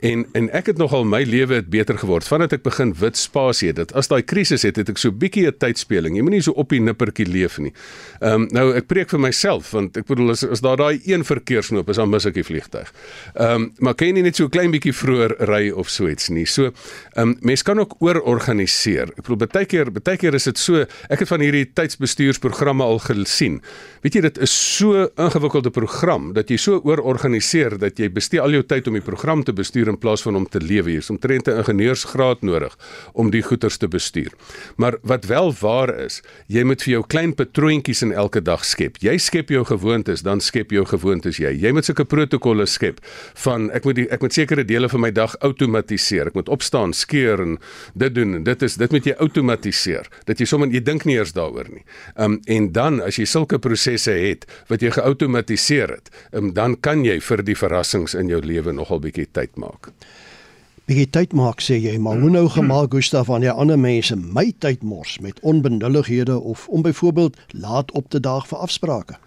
En 0.00 0.26
en 0.32 0.50
ek 0.52 0.66
het 0.66 0.76
nogal 0.76 1.04
my 1.04 1.22
lewe 1.22 1.54
het 1.54 1.70
beter 1.70 1.98
geword 1.98 2.24
vandat 2.24 2.52
ek 2.52 2.62
begin 2.62 2.94
wit 2.94 3.16
spasie 3.16 3.72
het. 3.72 3.92
As 3.92 4.08
daai 4.08 4.22
krisis 4.22 4.62
het, 4.62 4.76
het 4.76 4.88
ek 4.88 4.98
so 4.98 5.10
bietjie 5.10 5.46
'n 5.46 5.58
tydspeling. 5.58 6.16
Jy 6.16 6.22
moenie 6.22 6.42
so 6.42 6.52
op 6.52 6.68
die 6.68 6.80
nippertjie 6.80 7.26
leef 7.26 7.58
nie. 7.58 7.72
Ehm 8.20 8.32
um, 8.32 8.48
nou 8.50 8.74
ek 8.74 8.86
preek 8.86 9.10
vir 9.10 9.20
myself 9.20 9.70
want 9.70 9.96
ek 9.96 10.06
bedoel 10.06 10.30
as, 10.30 10.44
as 10.44 10.60
daar 10.60 10.76
daai 10.76 11.00
een 11.04 11.24
verkeersnoop 11.24 11.88
is, 11.88 11.96
dan 11.96 12.10
mis 12.10 12.24
ek 12.26 12.34
die 12.34 12.44
vliegtyg. 12.44 12.92
Ehm 13.34 13.54
um, 13.54 13.72
maar 13.78 13.94
kan 13.94 14.16
jy 14.16 14.22
net 14.22 14.36
so 14.36 14.44
'n 14.44 14.50
klein 14.50 14.70
bietjie 14.70 14.94
vroeër 14.94 15.36
ry 15.38 15.70
of 15.70 15.88
so 15.88 16.08
iets 16.08 16.28
nie. 16.28 16.46
So 16.46 16.72
um, 17.16 17.36
mense 17.40 17.64
kan 17.64 17.78
ook 17.78 17.96
oororganiseer. 18.00 19.12
Ek 19.16 19.24
bedoel 19.24 19.46
baie 19.46 19.66
keer, 19.66 19.90
baie 19.90 20.18
keer 20.20 20.34
is 20.34 20.44
dit 20.44 20.58
so 20.58 20.84
ek 21.10 21.22
het 21.24 21.28
van 21.28 21.40
hierdie 21.44 21.66
tydsbestuursprogramme 21.74 22.84
al 22.84 22.98
gesien. 23.04 23.60
Weet 24.04 24.16
jy 24.16 24.22
dit 24.24 24.38
is 24.38 24.52
so 24.52 25.06
ingewikkelde 25.20 25.70
program 25.74 26.32
dat 26.36 26.50
jy 26.50 26.56
so 26.60 26.80
oororganiseer 26.84 27.78
dat 27.80 27.98
jy 28.00 28.08
bestee 28.12 28.40
al 28.40 28.54
jou 28.54 28.62
tyd 28.62 28.88
om 28.88 28.96
die 28.96 29.04
program 29.04 29.44
te 29.44 29.52
bestuur 29.52 29.90
in 29.92 29.98
plaas 30.00 30.22
van 30.22 30.36
om 30.36 30.46
te 30.48 30.60
lewe. 30.60 30.92
Jy 30.94 31.04
is 31.04 31.10
omtrent 31.10 31.48
'n 31.48 31.58
ingenieursgraad 31.60 32.42
nodig 32.42 32.76
om 33.14 33.30
die 33.30 33.42
goederes 33.42 33.76
te 33.76 33.88
bestuur. 33.88 34.32
Maar 34.76 34.96
wat 35.02 35.24
wel 35.24 35.52
waar 35.60 35.94
is, 36.04 36.22
jy 36.46 36.64
moet 36.64 36.82
vir 36.82 36.92
jou 36.92 37.02
klein 37.06 37.34
patroontjies 37.34 38.02
in 38.02 38.12
elke 38.12 38.40
dag 38.42 38.64
skep. 38.64 38.96
Jy 39.00 39.18
skep 39.18 39.48
jou 39.48 39.64
gewoontes, 39.64 40.22
dan 40.22 40.40
skep 40.40 40.70
jou 40.70 40.84
gewoontes 40.84 41.36
jy. 41.36 41.52
Jy 41.60 41.72
moet 41.72 41.84
sulke 41.84 42.04
protokolle 42.04 42.66
skep 42.66 43.00
van 43.34 43.70
ek 43.70 43.84
moet 43.84 43.96
die, 43.96 44.06
ek 44.10 44.20
moet 44.20 44.32
sekere 44.32 44.64
dele 44.64 44.88
van 44.88 45.00
my 45.00 45.10
dag 45.10 45.36
outomatiseer. 45.40 46.26
Ek 46.26 46.34
moet 46.34 46.48
opstaan, 46.48 46.89
skeur 46.96 47.42
en 47.42 47.58
dit 47.94 48.14
doen 48.14 48.34
en 48.40 48.44
dit 48.44 48.62
is 48.62 48.76
dit 48.80 48.92
moet 48.94 49.06
jy 49.06 49.16
outomatiseer. 49.18 50.08
Dat 50.26 50.40
jy 50.40 50.46
sommer 50.46 50.72
jy 50.72 50.82
dink 50.84 51.04
nie 51.08 51.18
eers 51.18 51.34
daaroor 51.36 51.70
nie. 51.72 51.84
Um 52.16 52.40
en 52.46 52.72
dan 52.72 53.00
as 53.04 53.18
jy 53.20 53.26
sulke 53.28 53.58
prosesse 53.58 54.12
het 54.12 54.46
wat 54.68 54.82
jy 54.82 54.90
geautomatiseer 54.94 55.96
het, 55.96 56.10
um, 56.32 56.52
dan 56.54 56.76
kan 56.80 57.04
jy 57.04 57.20
vir 57.20 57.44
die 57.46 57.56
verrassings 57.58 58.14
in 58.14 58.30
jou 58.32 58.40
lewe 58.44 58.72
nogal 58.72 59.00
bietjie 59.02 59.28
tyd 59.32 59.56
maak 59.60 59.92
bietjie 60.90 61.10
tyd 61.14 61.34
maak 61.38 61.60
sê 61.62 61.76
jy 61.78 61.92
maar 62.02 62.18
hoe 62.18 62.30
nou 62.34 62.48
gemaak 62.50 62.90
Gustaf 62.96 63.28
wanneer 63.30 63.54
ander 63.62 63.78
mense 63.78 64.16
my 64.18 64.48
tyd 64.58 64.82
mors 64.82 65.20
met 65.22 65.38
onbenullighede 65.46 66.34
of 66.34 66.66
om 66.68 66.82
byvoorbeeld 66.82 67.36
laat 67.54 67.92
op 67.92 68.08
te 68.10 68.20
daag 68.20 68.48
vir 68.50 68.58
afsprake 68.58 69.18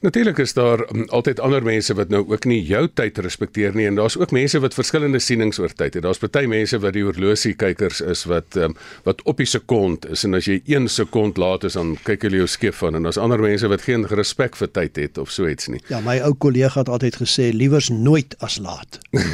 Natuurlik 0.00 0.38
is 0.38 0.52
daar 0.52 0.90
um, 0.92 1.08
altyd 1.08 1.40
ander 1.40 1.62
mense 1.64 1.94
wat 1.96 2.10
nou 2.12 2.20
ook 2.28 2.44
nie 2.44 2.58
jou 2.68 2.82
tyd 2.94 3.16
respekteer 3.24 3.72
nie 3.74 3.86
en 3.88 3.96
daar's 3.96 4.18
ook 4.20 4.30
mense 4.30 4.58
wat 4.60 4.74
verskillende 4.76 5.18
sienings 5.24 5.56
oor 5.58 5.72
tyd 5.72 5.94
het. 5.96 6.02
Daar's 6.04 6.20
party 6.20 6.44
mense 6.50 6.76
wat 6.82 6.92
die 6.92 7.04
horlosiekykers 7.06 8.02
is 8.04 8.26
wat 8.28 8.58
um, 8.60 8.74
wat 9.08 9.22
op 9.24 9.40
die 9.40 9.48
sekond 9.48 10.04
is 10.12 10.26
en 10.28 10.36
as 10.36 10.44
jy 10.50 10.58
1 10.68 10.90
sekond 10.92 11.40
laat 11.40 11.64
is 11.64 11.78
dan 11.78 11.94
kyk 12.04 12.26
hulle 12.28 12.42
jou 12.42 12.48
skief 12.50 12.76
van 12.82 12.98
en 12.98 13.08
daar's 13.08 13.20
ander 13.20 13.40
mense 13.40 13.70
wat 13.72 13.86
geen 13.86 14.04
respek 14.12 14.58
vir 14.60 14.70
tyd 14.76 15.00
het 15.00 15.20
of 15.22 15.32
so 15.32 15.48
iets 15.48 15.70
nie. 15.72 15.80
Ja, 15.88 16.02
my 16.04 16.18
ou 16.28 16.34
kollega 16.44 16.84
het 16.84 16.92
altyd 16.92 17.16
gesê 17.22 17.48
liewers 17.56 17.88
nooit 17.88 18.36
as 18.44 18.58
laat. 18.60 19.00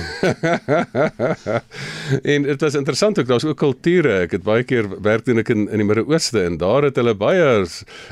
en 2.35 2.47
dit 2.47 2.63
was 2.63 2.79
interessant 2.79 3.19
ook 3.19 3.27
daar's 3.27 3.49
ook 3.49 3.59
kulture. 3.59 4.15
Ek 4.29 4.39
het 4.39 4.47
baie 4.47 4.63
keer 4.63 4.87
werk 5.03 5.27
doen 5.27 5.43
ek 5.43 5.51
in 5.51 5.67
in 5.73 5.83
die 5.83 5.91
Midde-Ooste 5.91 6.47
en 6.47 6.63
daar 6.63 6.87
het 6.87 7.03
hulle 7.03 7.19
baie 7.19 7.67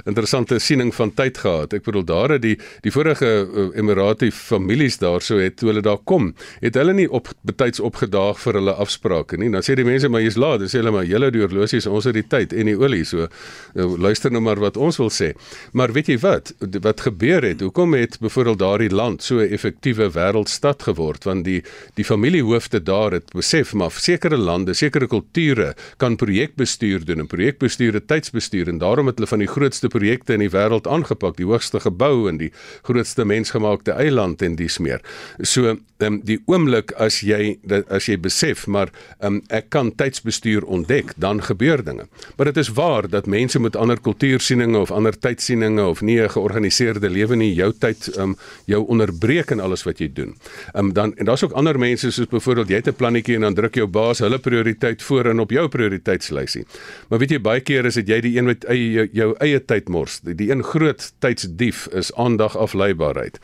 interessante 0.05 0.59
siening 0.59 0.91
van 0.95 1.15
tyd 1.15 1.39
gehad. 1.39 1.79
Ek 1.79 1.87
bedoel 1.87 2.09
daar 2.11 2.40
die 2.41 2.57
die 2.85 2.93
vorige 2.93 3.29
uh, 3.45 3.69
Emirati 3.79 4.31
families 4.35 4.99
daarso 4.99 5.39
het 5.41 5.57
toe 5.61 5.71
hulle 5.71 5.83
daar 5.85 6.01
kom, 6.05 6.33
het 6.61 6.79
hulle 6.79 6.95
nie 6.97 7.09
op 7.11 7.31
betyds 7.47 7.81
opgedaag 7.81 8.41
vir 8.43 8.61
hulle 8.61 8.75
afsprake 8.83 9.39
nie. 9.41 9.51
Dan 9.53 9.65
sê 9.67 9.77
die 9.79 9.87
mense 9.87 10.09
maar 10.09 10.25
jy's 10.25 10.39
laat, 10.41 10.61
dan 10.65 10.73
sê 10.73 10.81
hulle 10.81 10.95
maar 10.95 11.09
julle 11.09 11.31
die 11.35 11.45
horlosies, 11.45 11.87
ons 11.87 12.09
het 12.09 12.17
die 12.17 12.27
tyd 12.27 12.53
en 12.53 12.71
die 12.71 12.77
olie, 12.79 13.05
so 13.09 13.27
uh, 13.27 13.89
luister 13.99 14.33
nou 14.33 14.43
maar 14.45 14.61
wat 14.63 14.77
ons 14.81 14.99
wil 15.01 15.11
sê. 15.15 15.33
Maar 15.73 15.95
weet 15.97 16.13
jy 16.13 16.19
wat? 16.23 16.55
Wat 16.83 17.01
gebeur 17.07 17.45
het? 17.47 17.65
Hoekom 17.65 17.95
het 17.99 18.19
byvoorbeeld 18.21 18.59
daardie 18.61 18.91
land 18.91 19.23
so 19.23 19.41
'n 19.41 19.53
effektiewe 19.53 20.11
wêreldstad 20.11 20.83
geword? 20.83 21.25
Want 21.25 21.45
die 21.45 21.63
die 21.95 22.05
familiehoofde 22.05 22.83
daar 22.83 23.13
het 23.13 23.33
besef 23.33 23.75
maar 23.75 23.91
sekere 23.91 24.37
lande, 24.37 24.75
sekere 24.75 25.07
kulture 25.07 25.75
kan 25.97 26.17
projekbestuur 26.17 27.05
doen 27.05 27.19
en 27.19 27.27
projekbestuur 27.27 28.01
tydsbestuur 28.07 28.69
en 28.69 28.79
daarom 28.79 29.07
het 29.07 29.19
hulle 29.19 29.31
van 29.31 29.39
die 29.39 29.49
grootste 29.49 29.89
projekte 29.89 30.35
in 30.37 30.45
die 30.45 30.51
wêreld 30.51 30.89
aangepak, 30.91 31.37
die 31.37 31.47
hoogste 31.47 31.81
gebou 31.81 32.29
en 32.31 32.41
die 32.41 32.53
grootste 32.87 33.27
mensgemaakte 33.29 33.93
eiland 33.93 34.43
en 34.43 34.57
dies 34.57 34.79
meer. 34.79 35.03
So, 35.43 35.77
ehm 36.01 36.15
um, 36.15 36.21
die 36.25 36.39
oomblik 36.49 36.95
as 36.97 37.21
jy 37.27 37.59
as 37.93 38.07
jy 38.09 38.17
besef 38.21 38.67
maar 38.67 38.89
ehm 39.19 39.41
um, 39.41 39.41
ek 39.53 39.69
kan 39.75 39.93
tydsbestuur 39.93 40.65
ontdek, 40.65 41.13
dan 41.21 41.43
gebeur 41.45 41.85
dinge. 41.85 42.07
Maar 42.37 42.53
dit 42.53 42.61
is 42.63 42.73
waar 42.79 43.09
dat 43.09 43.27
mense 43.27 43.61
met 43.61 43.77
ander 43.77 44.01
kultuursieninge 44.01 44.79
of 44.79 44.91
ander 44.91 45.19
tydsieninge 45.19 45.85
of 45.85 46.01
nie 46.01 46.21
'n 46.21 46.31
georganiseerde 46.31 47.11
lewe 47.11 47.37
nie 47.37 47.55
jou 47.55 47.73
tyd 47.73 48.09
ehm 48.17 48.23
um, 48.23 48.37
jou 48.65 48.87
onderbreek 48.87 49.51
in 49.51 49.61
alles 49.61 49.85
wat 49.85 49.99
jy 49.99 50.09
doen. 50.13 50.35
Ehm 50.73 50.87
um, 50.87 50.93
dan 50.93 51.17
en 51.17 51.25
daar's 51.25 51.45
ook 51.45 51.53
ander 51.53 51.79
mense 51.79 52.11
soos 52.11 52.27
byvoorbeeld 52.27 52.69
jy 52.69 52.77
het 52.77 52.89
'n 52.89 52.97
plannetjie 52.97 53.35
en 53.35 53.41
dan 53.41 53.55
druk 53.55 53.75
jou 53.75 53.87
baas 53.87 54.19
hulle 54.19 54.39
prioriteit 54.39 55.03
voor 55.03 55.27
in 55.27 55.41
op 55.41 55.51
jou 55.51 55.69
prioriteitslysie. 55.69 56.65
Maar 57.09 57.19
weet 57.19 57.31
jy 57.31 57.41
baie 57.41 57.61
keer 57.61 57.85
is 57.85 57.95
dit 57.95 58.09
jy 58.09 58.21
die 58.21 58.37
een 58.39 58.45
met 58.45 58.65
eie 58.65 58.91
jou, 58.93 59.09
jou 59.13 59.35
eie 59.39 59.65
tyd 59.65 59.89
mors. 59.89 60.21
Die, 60.21 60.35
die 60.35 60.51
een 60.51 60.63
groot 60.63 61.13
tydsdief 61.19 61.87
is 61.93 62.13
aandag 62.21 62.57
afleibaarheid. 62.57 63.41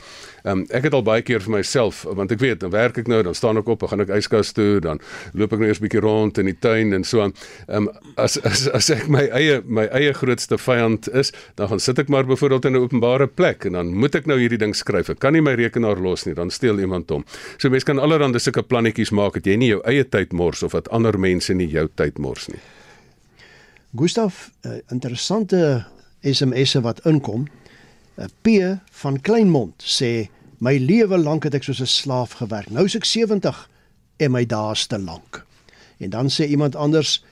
Ehm 0.47 0.61
um, 0.61 0.65
ek 0.71 0.85
het 0.87 0.95
al 0.95 1.03
baie 1.03 1.23
keer 1.27 1.43
vir 1.43 1.57
myself 1.57 2.05
want 2.07 2.31
ek 2.31 2.39
weet 2.39 2.61
dan 2.63 2.71
werk 2.71 2.99
ek 3.01 3.09
nou 3.11 3.23
dan 3.27 3.35
staan 3.35 3.59
ek 3.59 3.69
op 3.73 3.83
en 3.83 3.91
gaan 3.91 4.05
ek 4.05 4.13
yskas 4.15 4.53
toe 4.55 4.79
dan 4.85 5.01
loop 5.35 5.57
ek 5.57 5.63
nou 5.63 5.71
eers 5.71 5.81
bietjie 5.83 6.03
rond 6.05 6.39
in 6.39 6.47
die 6.47 6.55
tuin 6.55 6.95
en 6.95 7.05
so 7.05 7.25
aan. 7.25 7.35
Ehm 7.67 7.89
um, 7.89 8.13
as 8.17 8.39
as 8.47 8.69
as 8.71 8.91
ek 8.95 9.09
my 9.11 9.25
eie 9.35 9.59
my 9.67 9.89
eie 9.91 10.13
grootste 10.15 10.59
vyand 10.59 11.09
is, 11.09 11.33
dan 11.59 11.73
gaan 11.73 11.83
sit 11.83 11.99
ek 11.99 12.13
maar 12.13 12.29
byvoorbeeld 12.29 12.71
in 12.71 12.77
'n 12.77 12.85
openbare 12.85 13.27
plek 13.27 13.65
en 13.65 13.73
dan 13.73 13.95
moet 13.95 14.15
ek 14.15 14.27
nou 14.27 14.39
hierdie 14.39 14.59
ding 14.59 14.75
skryf. 14.75 15.11
Ek 15.11 15.19
kan 15.19 15.33
nie 15.33 15.43
my 15.43 15.55
rekenaar 15.55 15.99
los 15.99 16.27
nie, 16.27 16.35
dan 16.35 16.51
steel 16.51 16.79
iemand 16.79 17.11
hom. 17.11 17.25
So 17.59 17.71
mense 17.71 17.87
kan 17.87 17.99
allerhande 17.99 18.39
sulke 18.39 18.63
plannetjies 18.63 19.11
maak 19.11 19.35
dat 19.35 19.47
jy 19.47 19.57
nie 19.57 19.69
jou 19.69 19.83
eie 19.85 20.05
tyd 20.05 20.33
mors 20.33 20.63
of 20.63 20.73
dat 20.73 20.89
ander 20.89 21.19
mense 21.19 21.55
nie 21.55 21.69
jou 21.69 21.89
tyd 21.95 22.19
mors 22.19 22.49
nie. 22.49 22.61
Gustaf, 23.97 24.51
uh, 24.67 24.79
interessante 24.91 25.87
SMS'e 26.21 26.81
wat 26.81 27.01
inkom. 27.07 27.47
P 28.17 28.49
van 29.03 29.21
Kleinmond 29.21 29.83
sê 29.83 30.29
my 30.59 30.77
lewe 30.81 31.19
lank 31.19 31.45
het 31.45 31.55
ek 31.55 31.67
soos 31.67 31.81
'n 31.81 31.87
slaaf 31.87 32.39
gewerk. 32.41 32.71
Nou 32.71 32.85
is 32.85 32.97
ek 32.97 33.05
70 33.05 33.69
en 34.17 34.31
my 34.31 34.45
dae 34.45 34.73
is 34.73 34.87
te 34.87 34.99
lank. 34.99 35.45
En 35.99 36.11
dan 36.11 36.31
sê 36.31 36.49
iemand 36.49 36.77
anders 36.77 37.25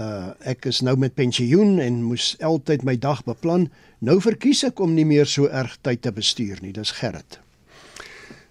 uh 0.00 0.34
ek 0.40 0.64
is 0.64 0.80
nou 0.80 0.96
met 0.96 1.14
pensioen 1.14 1.78
en 1.78 2.02
moes 2.02 2.36
altyd 2.40 2.82
my 2.82 2.96
dag 2.98 3.24
beplan. 3.24 3.70
Nou 3.98 4.20
verkies 4.20 4.64
ek 4.64 4.80
om 4.80 4.94
nie 4.94 5.06
meer 5.06 5.26
so 5.26 5.46
erg 5.46 5.78
tyd 5.80 6.02
te 6.02 6.12
bestuur 6.12 6.58
nie. 6.60 6.72
Dis 6.72 6.90
Gerrit. 6.90 7.40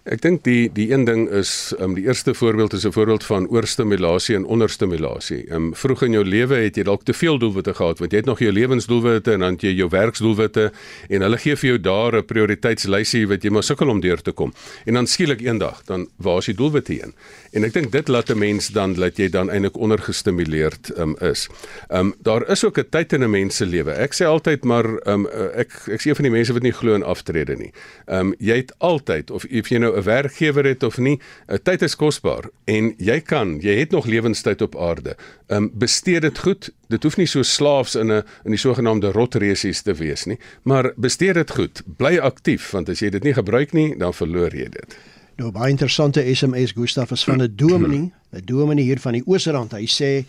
Ek 0.05 0.21
dink 0.21 0.43
die 0.45 0.67
die 0.69 0.91
een 0.91 1.01
ding 1.07 1.23
is 1.33 1.73
um, 1.81 1.95
die 1.97 2.03
eerste 2.05 2.35
voorbeeld 2.37 2.73
is 2.77 2.85
'n 2.85 2.91
voorbeeld 2.93 3.23
van 3.23 3.47
oorstimulasie 3.49 4.35
en 4.35 4.45
onderstimulasie. 4.45 5.49
Um 5.49 5.73
vroeg 5.75 6.03
in 6.03 6.11
jou 6.11 6.25
lewe 6.25 6.55
het 6.55 6.75
jy 6.75 6.83
dalk 6.83 7.03
te 7.03 7.13
veel 7.13 7.39
doelwitte 7.39 7.73
gehad 7.73 7.99
want 7.99 8.11
jy 8.11 8.17
het 8.17 8.25
nog 8.25 8.39
jou 8.39 8.51
lewensdoelwitte 8.51 9.31
en 9.31 9.39
dan 9.39 9.55
jy 9.57 9.73
jou 9.73 9.89
werksdoelwitte 9.89 10.71
en 11.09 11.21
hulle 11.21 11.37
gee 11.37 11.55
vir 11.55 11.69
jou 11.69 11.79
daar 11.81 12.17
'n 12.17 12.25
prioriteitslysie 12.25 13.27
wat 13.27 13.43
jy 13.43 13.49
maar 13.49 13.63
sukkel 13.63 13.89
om 13.89 13.99
deur 13.99 14.21
te 14.21 14.31
kom. 14.31 14.53
En 14.85 14.93
dan 14.93 15.07
skielik 15.07 15.41
eendag 15.41 15.81
dan 15.85 16.07
waar 16.17 16.37
is 16.37 16.45
die 16.45 16.55
doelwitte 16.55 16.93
heen? 16.93 17.13
En 17.51 17.63
ek 17.63 17.73
dink 17.73 17.91
dit 17.91 18.07
laat 18.07 18.29
'n 18.29 18.37
mens 18.37 18.67
dan 18.67 18.93
dat 18.93 19.17
jy 19.17 19.29
dan 19.29 19.49
eintlik 19.49 19.77
ondergestimuleerd 19.77 20.99
um 20.99 21.15
is. 21.19 21.49
Um 21.89 22.13
daar 22.21 22.49
is 22.49 22.63
ook 22.63 22.77
'n 22.77 22.89
tyd 22.89 23.13
in 23.13 23.23
'n 23.23 23.29
mens 23.29 23.55
se 23.55 23.65
lewe. 23.65 23.91
Ek 23.91 24.13
sê 24.13 24.25
altyd 24.25 24.63
maar 24.63 24.85
um 25.07 25.27
ek 25.55 25.71
ek 25.87 26.01
sien 26.01 26.15
van 26.15 26.23
die 26.23 26.31
mense 26.31 26.53
wat 26.53 26.61
nie 26.61 26.73
glo 26.73 26.93
in 26.93 27.03
aftrede 27.03 27.55
nie. 27.55 27.71
Um 28.05 28.35
jy 28.37 28.55
het 28.55 28.73
altyd 28.77 29.31
of 29.31 29.45
of 29.45 29.69
jy 29.69 29.77
nou 29.77 29.94
'n 29.95 30.03
werkgewer 30.03 30.65
het 30.65 30.83
of 30.83 30.97
nie, 30.97 31.19
'n 31.47 31.59
tyd 31.63 31.81
is 31.81 31.95
kosbaar 31.95 32.49
en 32.65 32.93
jy 32.97 33.19
kan, 33.19 33.59
jy 33.61 33.79
het 33.79 33.91
nog 33.91 34.05
lewenstyd 34.05 34.61
op 34.61 34.75
aarde. 34.75 35.15
Ehm 35.47 35.63
um, 35.63 35.71
bestee 35.73 36.19
dit 36.19 36.39
goed. 36.39 36.73
Dit 36.87 37.03
hoef 37.03 37.17
nie 37.17 37.25
so 37.25 37.41
slaafs 37.41 37.95
in 37.95 38.11
'n 38.11 38.23
in 38.43 38.51
die 38.51 38.57
sogenaamde 38.57 39.11
rotresies 39.11 39.81
te 39.81 39.93
wees 39.93 40.25
nie, 40.25 40.39
maar 40.63 40.93
bestee 40.95 41.33
dit 41.33 41.51
goed. 41.51 41.81
Bly 41.97 42.17
aktief 42.17 42.71
want 42.71 42.89
as 42.89 42.99
jy 42.99 43.09
dit 43.09 43.23
nie 43.23 43.33
gebruik 43.33 43.73
nie, 43.73 43.97
dan 43.97 44.13
verloor 44.13 44.55
jy 44.55 44.69
dit. 44.69 44.97
Nou 45.35 45.51
baie 45.51 45.69
interessante 45.69 46.23
SMS 46.35 46.71
Gustaf 46.71 47.11
is 47.11 47.23
van 47.23 47.41
'n 47.41 47.53
dominee, 47.55 48.11
'n 48.31 48.45
dominee 48.45 48.83
hier 48.85 48.99
van 48.99 49.13
die 49.13 49.23
Oosrand. 49.25 49.71
Hy 49.71 49.85
sê 49.85 50.25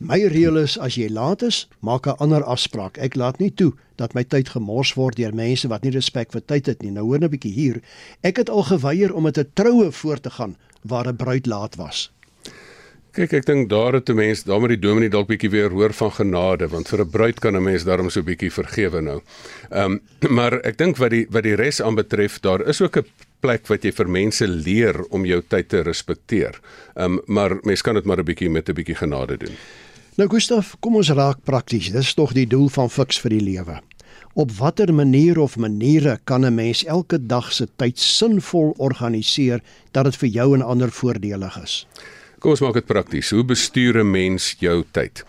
My 0.00 0.16
reël 0.32 0.56
is 0.56 0.78
as 0.80 0.94
jy 0.96 1.10
laat 1.12 1.42
is, 1.44 1.66
maak 1.84 2.06
'n 2.08 2.16
ander 2.24 2.44
afspraak. 2.44 2.96
Ek 2.96 3.16
laat 3.20 3.38
nie 3.38 3.50
toe 3.52 3.74
dat 3.96 4.14
my 4.14 4.24
tyd 4.24 4.48
gemors 4.48 4.94
word 4.96 5.16
deur 5.16 5.34
mense 5.34 5.68
wat 5.68 5.82
nie 5.82 5.92
respek 5.92 6.32
vir 6.32 6.40
tyd 6.40 6.66
het 6.66 6.82
nie. 6.82 6.90
Nou 6.90 7.04
hoor 7.04 7.20
'n 7.20 7.28
bietjie 7.28 7.52
hier. 7.52 7.82
Ek 8.22 8.36
het 8.36 8.48
al 8.48 8.62
geweier 8.62 9.12
om 9.12 9.22
met 9.22 9.36
'n 9.38 9.50
troue 9.54 9.92
voort 9.92 10.22
te 10.22 10.30
gaan 10.30 10.56
waar 10.82 11.06
'n 11.06 11.16
bruid 11.16 11.46
laat 11.46 11.76
was. 11.76 12.10
Kyk, 13.12 13.32
ek 13.32 13.46
dink 13.46 13.68
daar 13.68 13.92
het 13.92 14.08
'n 14.08 14.14
mens, 14.14 14.42
daar 14.42 14.60
moet 14.60 14.68
die 14.68 14.78
dominee 14.78 15.10
dalk 15.10 15.26
bietjie 15.28 15.50
weer 15.50 15.70
hoor 15.70 15.92
van 15.92 16.12
genade, 16.12 16.68
want 16.68 16.88
vir 16.88 17.00
'n 17.00 17.10
bruid 17.10 17.40
kan 17.40 17.56
'n 17.56 17.62
mens 17.62 17.84
daarom 17.84 18.10
so 18.10 18.22
bietjie 18.22 18.52
vergewe 18.52 19.00
nou. 19.00 19.20
Ehm, 19.70 19.92
um, 19.92 20.00
maar 20.36 20.60
ek 20.60 20.78
dink 20.78 20.96
wat 20.96 21.10
die 21.10 21.26
wat 21.30 21.42
die 21.42 21.54
res 21.54 21.82
aanbetref, 21.82 22.40
daar 22.40 22.66
is 22.66 22.80
ook 22.80 22.96
'n 22.96 23.06
plek 23.40 23.66
wat 23.66 23.82
jy 23.82 23.92
vir 23.92 24.08
mense 24.08 24.48
leer 24.48 25.04
om 25.10 25.26
jou 25.26 25.42
tyd 25.48 25.68
te 25.68 25.82
respekteer. 25.82 26.60
Ehm, 26.94 27.12
um, 27.12 27.20
maar 27.26 27.58
mens 27.62 27.82
kan 27.82 27.94
dit 27.94 28.04
maar 28.04 28.18
'n 28.18 28.24
bietjie 28.24 28.50
met 28.50 28.68
'n 28.68 28.74
bietjie 28.74 28.96
genade 28.96 29.36
doen. 29.36 29.56
Nou 30.20 30.28
Gustaf, 30.28 30.74
kom 30.84 30.98
ons 31.00 31.08
raak 31.16 31.38
prakties. 31.48 31.86
Dis 31.94 32.10
tog 32.12 32.34
die 32.36 32.44
doel 32.44 32.66
van 32.68 32.90
Fix 32.92 33.16
vir 33.22 33.32
die 33.32 33.40
lewe. 33.40 33.78
Op 34.36 34.50
watter 34.58 34.90
manier 34.92 35.38
of 35.40 35.54
maniere 35.56 36.18
kan 36.28 36.44
'n 36.44 36.54
mens 36.54 36.84
elke 36.84 37.16
dag 37.26 37.52
se 37.52 37.66
tyd 37.76 37.98
sinvol 37.98 38.74
organiseer 38.76 39.62
dat 39.92 40.04
dit 40.04 40.16
vir 40.16 40.28
jou 40.28 40.54
en 40.54 40.62
ander 40.62 40.90
voordelig 40.90 41.62
is? 41.62 41.86
Kom 42.38 42.50
ons 42.50 42.60
maak 42.60 42.74
dit 42.74 42.86
prakties. 42.86 43.30
Hoe 43.30 43.44
bestuur 43.44 43.96
'n 43.98 44.10
mens 44.10 44.56
jou 44.58 44.84
tyd? 44.90 45.24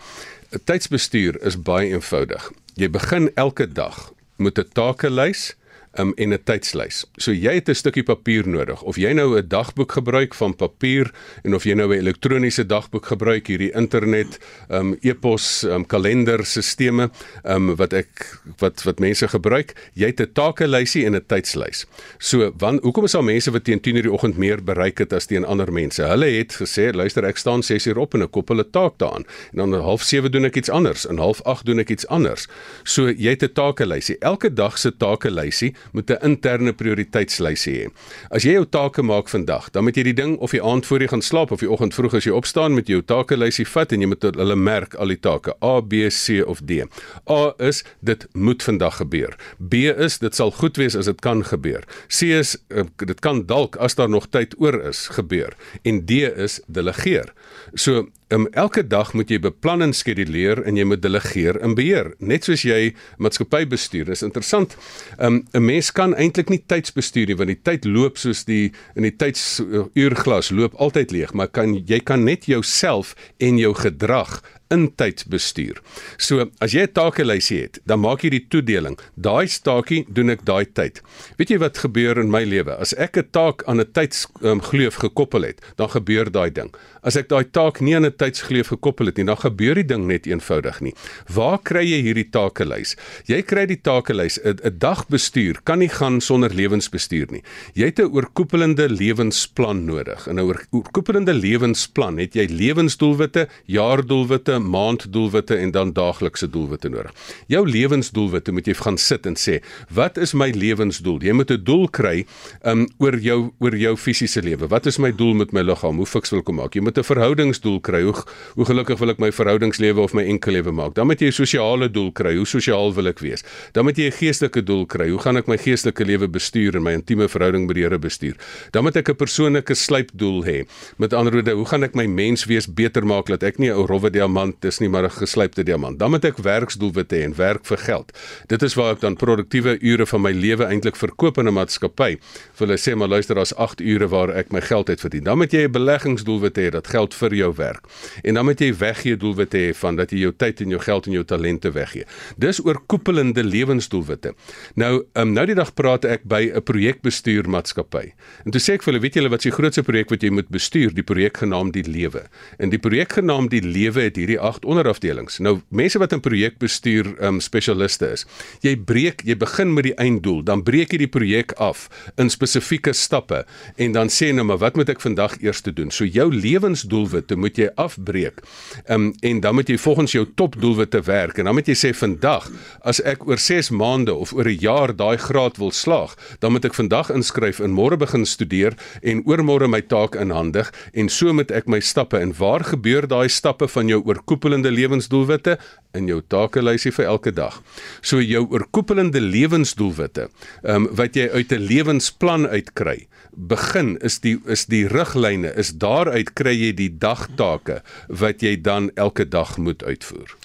'n 0.50 0.60
Tydsbestuur 0.64 1.40
is 1.42 1.62
baie 1.62 1.88
eenvoudig. 1.88 2.52
Jy 2.74 2.90
begin 2.90 3.30
elke 3.34 3.72
dag 3.72 4.12
met 4.36 4.58
'n 4.58 4.68
takelys 4.72 5.56
um, 5.98 6.12
en 6.16 6.32
'n 6.32 6.42
tydslys. 6.44 7.04
So 7.16 7.32
jy 7.32 7.54
het 7.54 7.68
'n 7.68 7.74
stukkie 7.74 8.02
papier 8.02 8.48
nodig 8.48 8.82
of 8.82 8.96
jy 8.96 9.12
nou 9.12 9.36
'n 9.36 9.48
dagboek 9.48 9.92
gebruik 9.92 10.34
van 10.34 10.56
papier 10.56 11.10
en 11.44 11.54
of 11.54 11.64
jy 11.64 11.74
nou 11.74 11.88
'n 11.88 11.98
elektroniese 11.98 12.66
dagboek 12.66 13.06
gebruik 13.06 13.46
hierdie 13.46 13.72
internet 13.74 14.38
um 14.70 14.96
e-pos 15.02 15.64
um 15.64 15.86
kalenderstelsels 15.86 17.10
um 17.44 17.76
wat 17.76 17.92
ek 17.92 18.38
wat 18.58 18.82
wat 18.82 18.98
mense 18.98 19.28
gebruik, 19.28 19.74
jy 19.94 20.06
het 20.06 20.20
'n 20.20 20.32
takelysie 20.32 21.04
en 21.06 21.14
'n 21.14 21.26
tydslys. 21.26 21.86
So 22.18 22.52
wan 22.58 22.78
hoekom 22.82 23.04
is 23.04 23.12
daar 23.12 23.24
mense 23.24 23.50
wat 23.50 23.64
teen 23.64 23.80
10:00 23.80 24.02
die 24.02 24.12
oggend 24.12 24.36
meer 24.36 24.62
bereik 24.62 24.98
het 24.98 25.12
as 25.12 25.26
teen 25.26 25.44
ander 25.44 25.72
mense? 25.72 26.02
Hulle 26.02 26.26
het 26.26 26.52
gesê, 26.54 26.92
luister, 26.94 27.24
ek 27.24 27.36
staan 27.36 27.62
6:00 27.62 27.96
op 27.98 28.14
en 28.14 28.22
ek 28.22 28.30
koppel 28.30 28.60
'n 28.60 28.70
taak 28.70 28.98
daaraan. 28.98 29.24
En 29.52 29.58
dan 29.58 29.70
'n 29.74 29.82
half 29.82 30.02
7 30.02 30.30
doen 30.30 30.44
ek 30.44 30.56
iets 30.56 30.70
anders, 30.70 31.06
en 31.06 31.18
half 31.18 31.42
8 31.42 31.66
doen 31.66 31.78
ek 31.78 31.90
iets 31.90 32.06
anders. 32.06 32.48
So 32.84 33.08
jy 33.08 33.30
het 33.30 33.42
'n 33.42 33.52
takelysie. 33.52 34.18
Elke 34.18 34.52
dag 34.52 34.78
se 34.78 34.96
takelysie 34.96 35.74
moet 35.92 36.10
'n 36.10 36.22
interne 36.22 36.72
prioriteitslys 36.72 37.66
hê. 37.66 37.90
As 38.30 38.42
jy 38.42 38.52
jou 38.52 38.64
take 38.64 39.02
maak 39.02 39.28
vandag, 39.28 39.70
dan 39.70 39.84
moet 39.84 39.96
jy 39.96 40.02
die 40.02 40.14
ding 40.14 40.36
of 40.38 40.50
die 40.50 40.62
aand 40.62 40.86
voor 40.86 41.00
jy 41.00 41.08
gaan 41.08 41.22
slaap 41.22 41.50
of 41.50 41.60
die 41.60 41.70
oggend 41.70 41.94
vroeg 41.94 42.14
as 42.14 42.24
jy 42.24 42.32
opstaan 42.32 42.74
met 42.74 42.86
jou 42.86 43.02
takelysie 43.02 43.66
vat 43.66 43.92
en 43.92 44.00
jy 44.00 44.06
moet 44.06 44.22
hulle 44.22 44.56
merk 44.56 44.94
al 44.94 45.08
die 45.08 45.20
take 45.20 45.54
A, 45.62 45.80
B, 45.80 46.08
C 46.08 46.42
of 46.46 46.60
D. 46.60 46.84
A 47.30 47.54
is 47.58 47.84
dit 48.00 48.26
moet 48.32 48.62
vandag 48.62 48.96
gebeur. 48.96 49.36
B 49.58 49.74
is 49.74 50.18
dit 50.18 50.34
sal 50.34 50.50
goed 50.50 50.76
wees 50.76 50.96
as 50.96 51.06
dit 51.06 51.20
kan 51.20 51.44
gebeur. 51.44 51.84
C 52.08 52.22
is 52.22 52.56
uh, 52.70 52.84
dit 52.96 53.20
kan 53.20 53.46
dalk 53.46 53.76
as 53.76 53.94
daar 53.94 54.10
nog 54.10 54.28
tyd 54.30 54.54
oor 54.58 54.80
is 54.88 55.08
gebeur. 55.08 55.56
En 55.82 56.04
D 56.06 56.10
is 56.36 56.60
delegeer. 56.66 57.32
So 57.74 58.08
Um, 58.32 58.46
elke 58.56 58.80
dag 58.86 59.10
moet 59.12 59.28
jy 59.28 59.36
beplan 59.44 59.84
en 59.84 59.90
skeduleer 59.92 60.62
en 60.64 60.78
jy 60.78 60.86
moet 60.88 61.02
delegeer 61.04 61.58
en 61.60 61.74
beheer, 61.76 62.14
net 62.16 62.46
soos 62.48 62.62
jy 62.64 62.94
maatskappy 63.20 63.66
bestuur. 63.68 64.06
Dis 64.08 64.24
interessant. 64.24 64.72
Um, 65.18 65.42
'n 65.52 65.60
Mens 65.60 65.90
kan 65.92 66.14
eintlik 66.14 66.48
nie 66.48 66.62
tydsbestuur 66.66 67.28
nie 67.28 67.36
want 67.36 67.52
die 67.52 67.60
tyd 67.62 67.84
loop 67.84 68.16
soos 68.16 68.44
die 68.44 68.72
in 68.96 69.02
die 69.02 69.12
tydsuurglas 69.12 70.50
loop 70.50 70.74
altyd 70.80 71.12
leeg, 71.12 71.34
maar 71.34 71.48
kan 71.48 71.74
jy 71.74 72.00
kan 72.00 72.24
net 72.24 72.48
jouself 72.48 73.14
en 73.38 73.58
jou 73.58 73.74
gedrag 73.74 74.40
in 74.72 74.88
tyd 74.96 75.24
bestuur. 75.28 75.80
So 76.16 76.48
as 76.60 76.72
jy 76.72 76.82
'n 76.88 76.92
takelysie 76.92 77.60
het, 77.62 77.78
dan 77.84 78.00
maak 78.00 78.24
jy 78.24 78.30
die 78.30 78.46
toedeling. 78.48 78.98
Daai 79.16 79.46
taakie 79.46 80.04
doen 80.08 80.30
ek 80.30 80.44
daai 80.44 80.64
tyd. 80.64 81.02
Weet 81.38 81.50
jy 81.50 81.58
wat 81.58 81.78
gebeur 81.78 82.18
in 82.18 82.30
my 82.30 82.44
lewe? 82.44 82.76
As 82.76 82.94
ek 82.94 83.16
'n 83.18 83.28
taak 83.30 83.62
aan 83.66 83.80
'n 83.80 83.92
tydsgleuf 83.92 84.96
um, 84.96 85.00
gekoppel 85.00 85.42
het, 85.42 85.60
dan 85.76 85.88
gebeur 85.88 86.30
daai 86.30 86.50
ding. 86.50 86.70
As 87.02 87.16
ek 87.16 87.28
daai 87.28 87.44
taak 87.50 87.80
nie 87.80 87.96
aan 87.96 88.06
'n 88.06 88.16
tydsgleuf 88.16 88.68
gekoppel 88.68 89.06
het 89.06 89.16
nie, 89.16 89.26
dan 89.26 89.36
gebeur 89.36 89.74
die 89.74 89.84
ding 89.84 90.06
net 90.06 90.26
eenvoudig 90.26 90.80
nie. 90.80 90.94
Waar 91.28 91.58
kry 91.58 91.84
jy 91.84 92.02
hierdie 92.02 92.30
takelys? 92.30 92.96
Jy 93.26 93.42
kry 93.42 93.66
die 93.66 93.80
takelys 93.80 94.38
'n 94.38 94.78
dagbestuur 94.78 95.60
kan 95.64 95.78
nie 95.78 95.88
gaan 95.88 96.20
sonder 96.20 96.50
lewensbestuur 96.54 97.30
nie. 97.30 97.42
Jy 97.74 97.86
het 97.86 97.98
'n 97.98 98.12
oorkoepelende 98.12 98.88
lewensplan 98.88 99.84
nodig. 99.84 100.26
In 100.28 100.38
'n 100.38 100.46
oorkoepelende 100.70 101.34
lewensplan 101.34 102.18
het 102.18 102.34
jy 102.34 102.46
lewensdoelwitte, 102.46 103.48
jaardoelwitte, 103.66 104.58
maanddoelwitte 104.62 105.56
en 105.56 105.70
dan 105.70 105.92
daaglikse 105.92 106.50
doelwitte 106.50 106.88
nodig. 106.88 107.12
Jou 107.46 107.68
lewensdoelwitte 107.68 108.52
moet 108.52 108.66
jy 108.66 108.74
gaan 108.74 108.98
sit 108.98 109.26
en 109.26 109.36
sê, 109.36 109.60
"Wat 109.90 110.16
is 110.16 110.32
my 110.32 110.50
lewensdoel?" 110.50 111.22
Jy 111.22 111.32
moet 111.32 111.50
'n 111.50 111.64
doel 111.64 111.88
kry 111.88 112.26
um 112.64 112.88
oor 112.98 113.18
jou 113.18 113.52
oor 113.58 113.76
jou 113.76 113.96
fisiese 113.96 114.42
lewe. 114.42 114.68
Wat 114.68 114.86
is 114.86 114.98
my 114.98 115.12
doel 115.12 115.34
met 115.34 115.52
my 115.52 115.60
liggaam? 115.60 115.96
Hoe 115.96 116.06
fiks 116.06 116.30
wil 116.30 116.40
ek 116.40 116.46
hom 116.46 116.56
maak? 116.56 116.74
Jy 116.74 116.82
moet 116.82 116.98
'n 116.98 117.02
verhoudingsdoel 117.02 117.80
kry. 117.80 118.02
Hoe 118.02 118.14
hoe 118.54 118.64
gelukkig 118.64 118.98
wil 118.98 119.10
ek 119.10 119.18
my 119.18 119.30
verhoudingslewe 119.30 120.00
of 120.00 120.14
my 120.14 120.22
enkellewe 120.22 120.72
maak? 120.72 120.94
Dan 120.94 121.06
moet 121.06 121.20
jy 121.20 121.26
'n 121.26 121.32
sosiale 121.32 121.90
doel 121.90 122.12
kry. 122.12 122.36
Hoe 122.36 122.46
sosiaal 122.46 122.94
wil 122.94 123.06
ek 123.06 123.20
wees? 123.20 123.42
Dan 123.72 123.84
moet 123.84 123.96
jy 123.96 124.06
'n 124.06 124.12
geestelike 124.12 124.62
doel 124.62 124.86
kry. 124.86 125.08
Hoe 125.10 125.18
gaan 125.18 125.36
ek 125.36 125.46
my 125.46 125.56
geestelike 125.56 126.04
lewe 126.04 126.28
bestuur 126.28 126.76
en 126.76 126.82
my 126.82 126.92
intieme 126.92 127.28
verhouding 127.28 127.66
met 127.66 127.76
die 127.76 127.82
Here 127.82 127.98
bestuur? 127.98 128.36
Dan 128.70 128.84
moet 128.84 128.96
ek 128.96 129.08
'n 129.08 129.16
persoonlike 129.16 129.74
slypdoel 129.74 130.44
hê. 130.44 130.66
Met 130.98 131.12
ander 131.12 131.32
woorde, 131.32 131.52
hoe 131.52 131.66
gaan 131.66 131.82
ek 131.82 131.94
my 131.94 132.06
menswees 132.06 132.66
beter 132.66 133.04
maak 133.06 133.26
dat 133.26 133.42
ek 133.42 133.58
nie 133.58 133.70
'n 133.70 133.86
rowwe 133.86 134.10
diamant 134.10 134.51
is 134.60 134.78
nie, 134.78 134.88
maar 134.88 135.04
'n 135.04 135.10
geslypte 135.10 135.62
diamant? 135.62 135.98
Dan 135.98 136.10
moet 136.10 136.24
ek 136.24 136.36
werksdoelwitte 136.36 137.16
hê 137.16 137.22
en 137.24 137.34
werk 137.36 137.64
vir 137.66 137.78
geld. 137.78 138.12
Dit 138.46 138.62
is 138.62 138.74
waar 138.74 138.92
ek 138.92 139.00
dan 139.00 139.16
produktiewe 139.16 139.78
ure 139.80 140.06
van 140.06 140.20
my 140.20 140.32
lewe 140.32 140.64
eintlik 140.64 140.96
verkoop 140.96 141.38
in 141.38 141.48
'n 141.48 141.54
maatskappy. 141.54 142.18
Vir 142.54 142.66
hulle 142.66 142.78
sê 142.78 142.96
maar 142.96 143.08
luister, 143.08 143.34
daar's 143.34 143.54
8 143.54 143.80
ure 143.80 144.08
waar 144.08 144.30
ek 144.30 144.52
my 144.52 144.60
geld 144.60 144.88
uit 144.88 145.00
verdien. 145.00 145.24
Dan 145.24 145.38
moet 145.38 145.52
jy 145.52 145.64
'n 145.64 145.72
beleggingsdoelwit 145.72 146.56
hê 146.58 146.70
dat 146.70 146.86
geld 146.86 147.14
vir 147.14 147.34
jou 147.34 147.52
werk. 147.56 147.84
En 148.22 148.34
dan 148.34 148.44
moet 148.44 148.60
jy 148.60 148.74
weggee 148.74 149.16
doelwitte 149.16 149.58
hê 149.58 149.74
van 149.74 149.96
dat 149.96 150.10
jy 150.10 150.18
jou 150.18 150.32
tyd 150.36 150.60
en 150.60 150.68
jou 150.68 150.80
geld 150.80 151.06
en 151.06 151.12
jou 151.12 151.24
talente 151.24 151.70
weggee. 151.72 152.04
Dis 152.36 152.64
oorkoepelende 152.64 153.44
lewensdoelwitte. 153.44 154.34
Nou, 154.74 155.04
um, 155.14 155.32
nou 155.32 155.46
die 155.46 155.54
dag 155.54 155.74
praat 155.74 156.04
ek 156.04 156.24
by 156.24 156.50
'n 156.54 156.62
projekbestuurmaatskappy. 156.62 158.12
En 158.44 158.50
toe 158.50 158.60
sê 158.60 158.74
ek 158.74 158.82
vir 158.82 158.92
hulle, 158.92 159.02
weet 159.02 159.14
julle 159.14 159.28
wat 159.28 159.42
se 159.42 159.50
grootste 159.50 159.82
projek 159.82 160.10
wat 160.10 160.22
jy 160.22 160.30
moet 160.30 160.48
bestuur, 160.48 160.94
die 160.94 161.02
projek 161.02 161.36
genaamd 161.36 161.72
die 161.72 161.86
lewe. 161.86 162.26
En 162.58 162.70
die 162.70 162.78
projek 162.78 163.12
genaamd 163.12 163.50
die 163.50 163.62
lewe 163.62 164.00
het 164.00 164.16
hierdie 164.16 164.40
8 164.42 164.66
onderafdelings. 164.66 165.38
Nou, 165.38 165.60
mense 165.68 165.98
wat 166.02 166.12
in 166.12 166.20
projekbestuur 166.20 167.12
um 167.22 167.40
spesialiste 167.40 168.10
is, 168.16 168.26
jy 168.64 168.74
breek, 168.76 169.22
jy 169.26 169.36
begin 169.38 169.72
met 169.74 169.86
die 169.86 169.94
einddoel, 170.02 170.42
dan 170.46 170.64
breek 170.66 170.92
jy 170.92 171.04
die 171.04 171.10
projek 171.10 171.54
af 171.62 171.86
in 172.20 172.30
spesifieke 172.32 172.94
stappe 172.96 173.44
en 173.80 173.94
dan 173.96 174.10
sê 174.12 174.32
nou 174.34 174.44
maar 174.48 174.60
wat 174.62 174.78
moet 174.78 174.90
ek 174.92 175.02
vandag 175.04 175.38
eers 175.42 175.62
doen? 175.62 175.92
So 175.94 176.04
jou 176.04 176.28
lewensdoelwitte 176.34 177.36
moet 177.38 177.58
jy 177.60 177.70
afbreek. 177.78 178.42
Um 178.90 179.12
en 179.22 179.40
dan 179.44 179.54
moet 179.54 179.70
jy 179.70 179.78
volgens 179.78 180.14
jou 180.16 180.24
topdoelwitte 180.36 181.02
werk 181.06 181.38
en 181.38 181.46
dan 181.48 181.54
moet 181.54 181.68
jy 181.70 181.76
sê 181.78 181.92
vandag 181.94 182.48
as 182.82 183.00
ek 183.06 183.26
oor 183.28 183.38
6 183.38 183.70
maande 183.70 184.14
of 184.14 184.32
oor 184.34 184.48
'n 184.48 184.58
jaar 184.58 184.90
daai 184.96 185.16
graad 185.18 185.58
wil 185.58 185.70
slaag, 185.70 186.16
dan 186.40 186.52
moet 186.52 186.64
ek 186.64 186.74
vandag 186.74 187.10
inskryf 187.10 187.60
en 187.60 187.70
môre 187.70 187.96
begin 187.96 188.26
studeer 188.26 188.74
en 189.02 189.22
oormôre 189.24 189.68
my 189.68 189.80
taak 189.80 190.16
inhandig 190.16 190.72
en 190.92 191.08
so 191.08 191.32
moet 191.32 191.50
ek 191.50 191.68
my 191.68 191.80
stappe 191.80 192.18
en 192.18 192.32
waar 192.38 192.64
gebeur 192.64 193.06
daai 193.06 193.28
stappe 193.28 193.68
van 193.68 193.88
jou 193.88 194.02
oorkoepelende 194.22 194.70
lewensdoelwitte 194.70 195.58
in 195.94 196.06
jou 196.06 196.20
takelysie 196.28 196.92
vir 196.92 197.06
elke 197.06 197.32
dag. 197.32 197.60
So 198.02 198.20
jou 198.20 198.46
oorkoepelende 198.50 199.20
lewensdoelwitte, 199.20 200.28
ehm 200.62 200.86
um, 200.86 200.88
wat 200.96 201.16
jy 201.16 201.28
uit 201.28 201.52
'n 201.52 201.66
lewensplan 201.66 202.46
uitkry, 202.46 203.08
begin 203.32 203.98
is 204.00 204.20
die 204.20 204.38
is 204.46 204.66
die 204.66 204.86
riglyne, 204.86 205.52
is 205.56 205.72
daaruit 205.72 206.34
kry 206.34 206.54
jy 206.54 206.72
die 206.72 206.98
dagtake 206.98 207.82
wat 208.08 208.42
jy 208.42 208.56
dan 208.56 208.90
elke 208.94 209.28
dag 209.28 209.58
moet 209.58 209.82
uitvoer. 209.82 210.36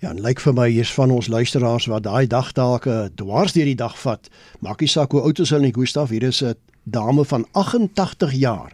Ja, 0.00 0.10
en 0.10 0.20
lyk 0.20 0.40
vir 0.40 0.52
my 0.52 0.68
hier's 0.68 0.92
van 0.92 1.10
ons 1.10 1.28
luisteraars 1.28 1.86
wat 1.86 2.02
daai 2.02 2.26
dagtake 2.26 3.10
dwars 3.14 3.52
deur 3.52 3.64
die 3.64 3.78
dag 3.78 3.94
vat. 3.98 4.28
Maak 4.60 4.80
nie 4.80 4.88
saak 4.88 5.12
hoe 5.12 5.22
oud 5.22 5.38
is 5.38 5.50
hulle 5.50 5.62
nie, 5.62 5.74
Gustaf, 5.74 6.10
hier 6.10 6.22
is 6.22 6.42
'n 6.42 6.54
dame 6.84 7.24
van 7.24 7.46
88 7.52 8.32
jaar. 8.32 8.72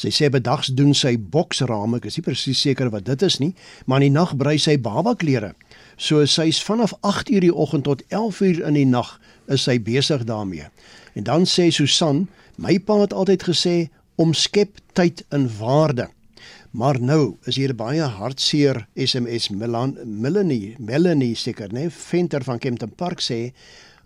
Sy 0.00 0.08
sê 0.14 0.30
bedags 0.32 0.70
doen 0.72 0.94
sy 0.96 1.16
boksrame, 1.18 1.98
ek 1.98 2.06
is 2.08 2.16
nie 2.16 2.24
presies 2.24 2.60
seker 2.64 2.88
wat 2.92 3.04
dit 3.04 3.22
is 3.26 3.36
nie, 3.42 3.50
maar 3.84 4.00
in 4.00 4.08
die 4.08 4.14
nag 4.16 4.32
brei 4.40 4.56
sy 4.56 4.78
babaklere. 4.80 5.52
So 6.00 6.24
sy's 6.24 6.62
vanaf 6.64 6.94
8:00 7.04 7.42
die 7.44 7.52
oggend 7.52 7.84
tot 7.84 8.02
11:00 8.08 8.62
in 8.64 8.78
die 8.78 8.88
nag 8.88 9.18
is 9.48 9.66
sy 9.68 9.76
besig 9.78 10.24
daarmee. 10.24 10.70
En 11.14 11.24
dan 11.24 11.44
sê 11.44 11.68
Susan, 11.70 12.28
my 12.56 12.78
pa 12.78 13.00
het 13.02 13.12
altyd 13.12 13.42
gesê 13.42 13.76
om 14.16 14.32
skep 14.32 14.80
tyd 14.94 15.24
in 15.32 15.50
waarde. 15.58 16.08
Maar 16.70 17.00
nou 17.00 17.36
is 17.50 17.56
hier 17.56 17.74
baie 17.74 18.02
hartseer 18.02 18.86
SMS 18.94 19.48
Milan 19.50 19.96
Melanie 20.04 20.76
Melanie 20.78 21.34
seker 21.34 21.72
nê 21.74 21.88
Venter 21.90 22.44
van 22.46 22.58
Kempton 22.62 22.92
Park 22.96 23.20
sê 23.20 23.50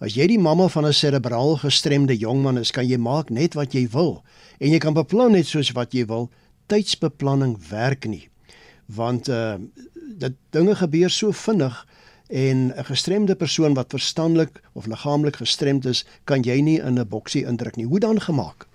As 0.01 0.15
jy 0.15 0.27
die 0.27 0.39
mamma 0.39 0.69
van 0.69 0.87
'n 0.87 0.93
serebraal 0.93 1.57
gestremde 1.57 2.17
jongman 2.17 2.59
is, 2.59 2.71
kan 2.71 2.87
jy 2.87 2.99
maak 2.99 3.31
net 3.31 3.55
wat 3.55 3.73
jy 3.75 3.89
wil 3.89 4.25
en 4.61 4.71
jy 4.71 4.79
kan 4.79 4.95
beplan 4.95 5.33
net 5.33 5.47
soos 5.47 5.73
wat 5.73 5.93
jy 5.93 6.07
wil. 6.07 6.31
Tydsbeplanning 6.67 7.57
werk 7.71 8.07
nie. 8.07 8.29
Want 8.87 9.29
uh 9.29 9.57
dit 10.19 10.35
dinge 10.51 10.75
gebeur 10.75 11.11
so 11.11 11.33
vinnig 11.33 11.87
en 12.29 12.73
'n 12.77 12.85
gestremde 12.85 13.35
persoon 13.35 13.75
wat 13.75 13.91
verstandelik 13.91 14.63
of 14.73 14.87
liggaamlik 14.87 15.37
gestremd 15.37 15.87
is, 15.87 16.05
kan 16.25 16.43
jy 16.43 16.61
nie 16.61 16.81
in 16.81 16.99
'n 16.99 17.09
boksie 17.09 17.47
indruk 17.47 17.77
nie. 17.77 17.87
Hoe 17.87 18.01
dan 18.01 18.21
gemaak? 18.21 18.67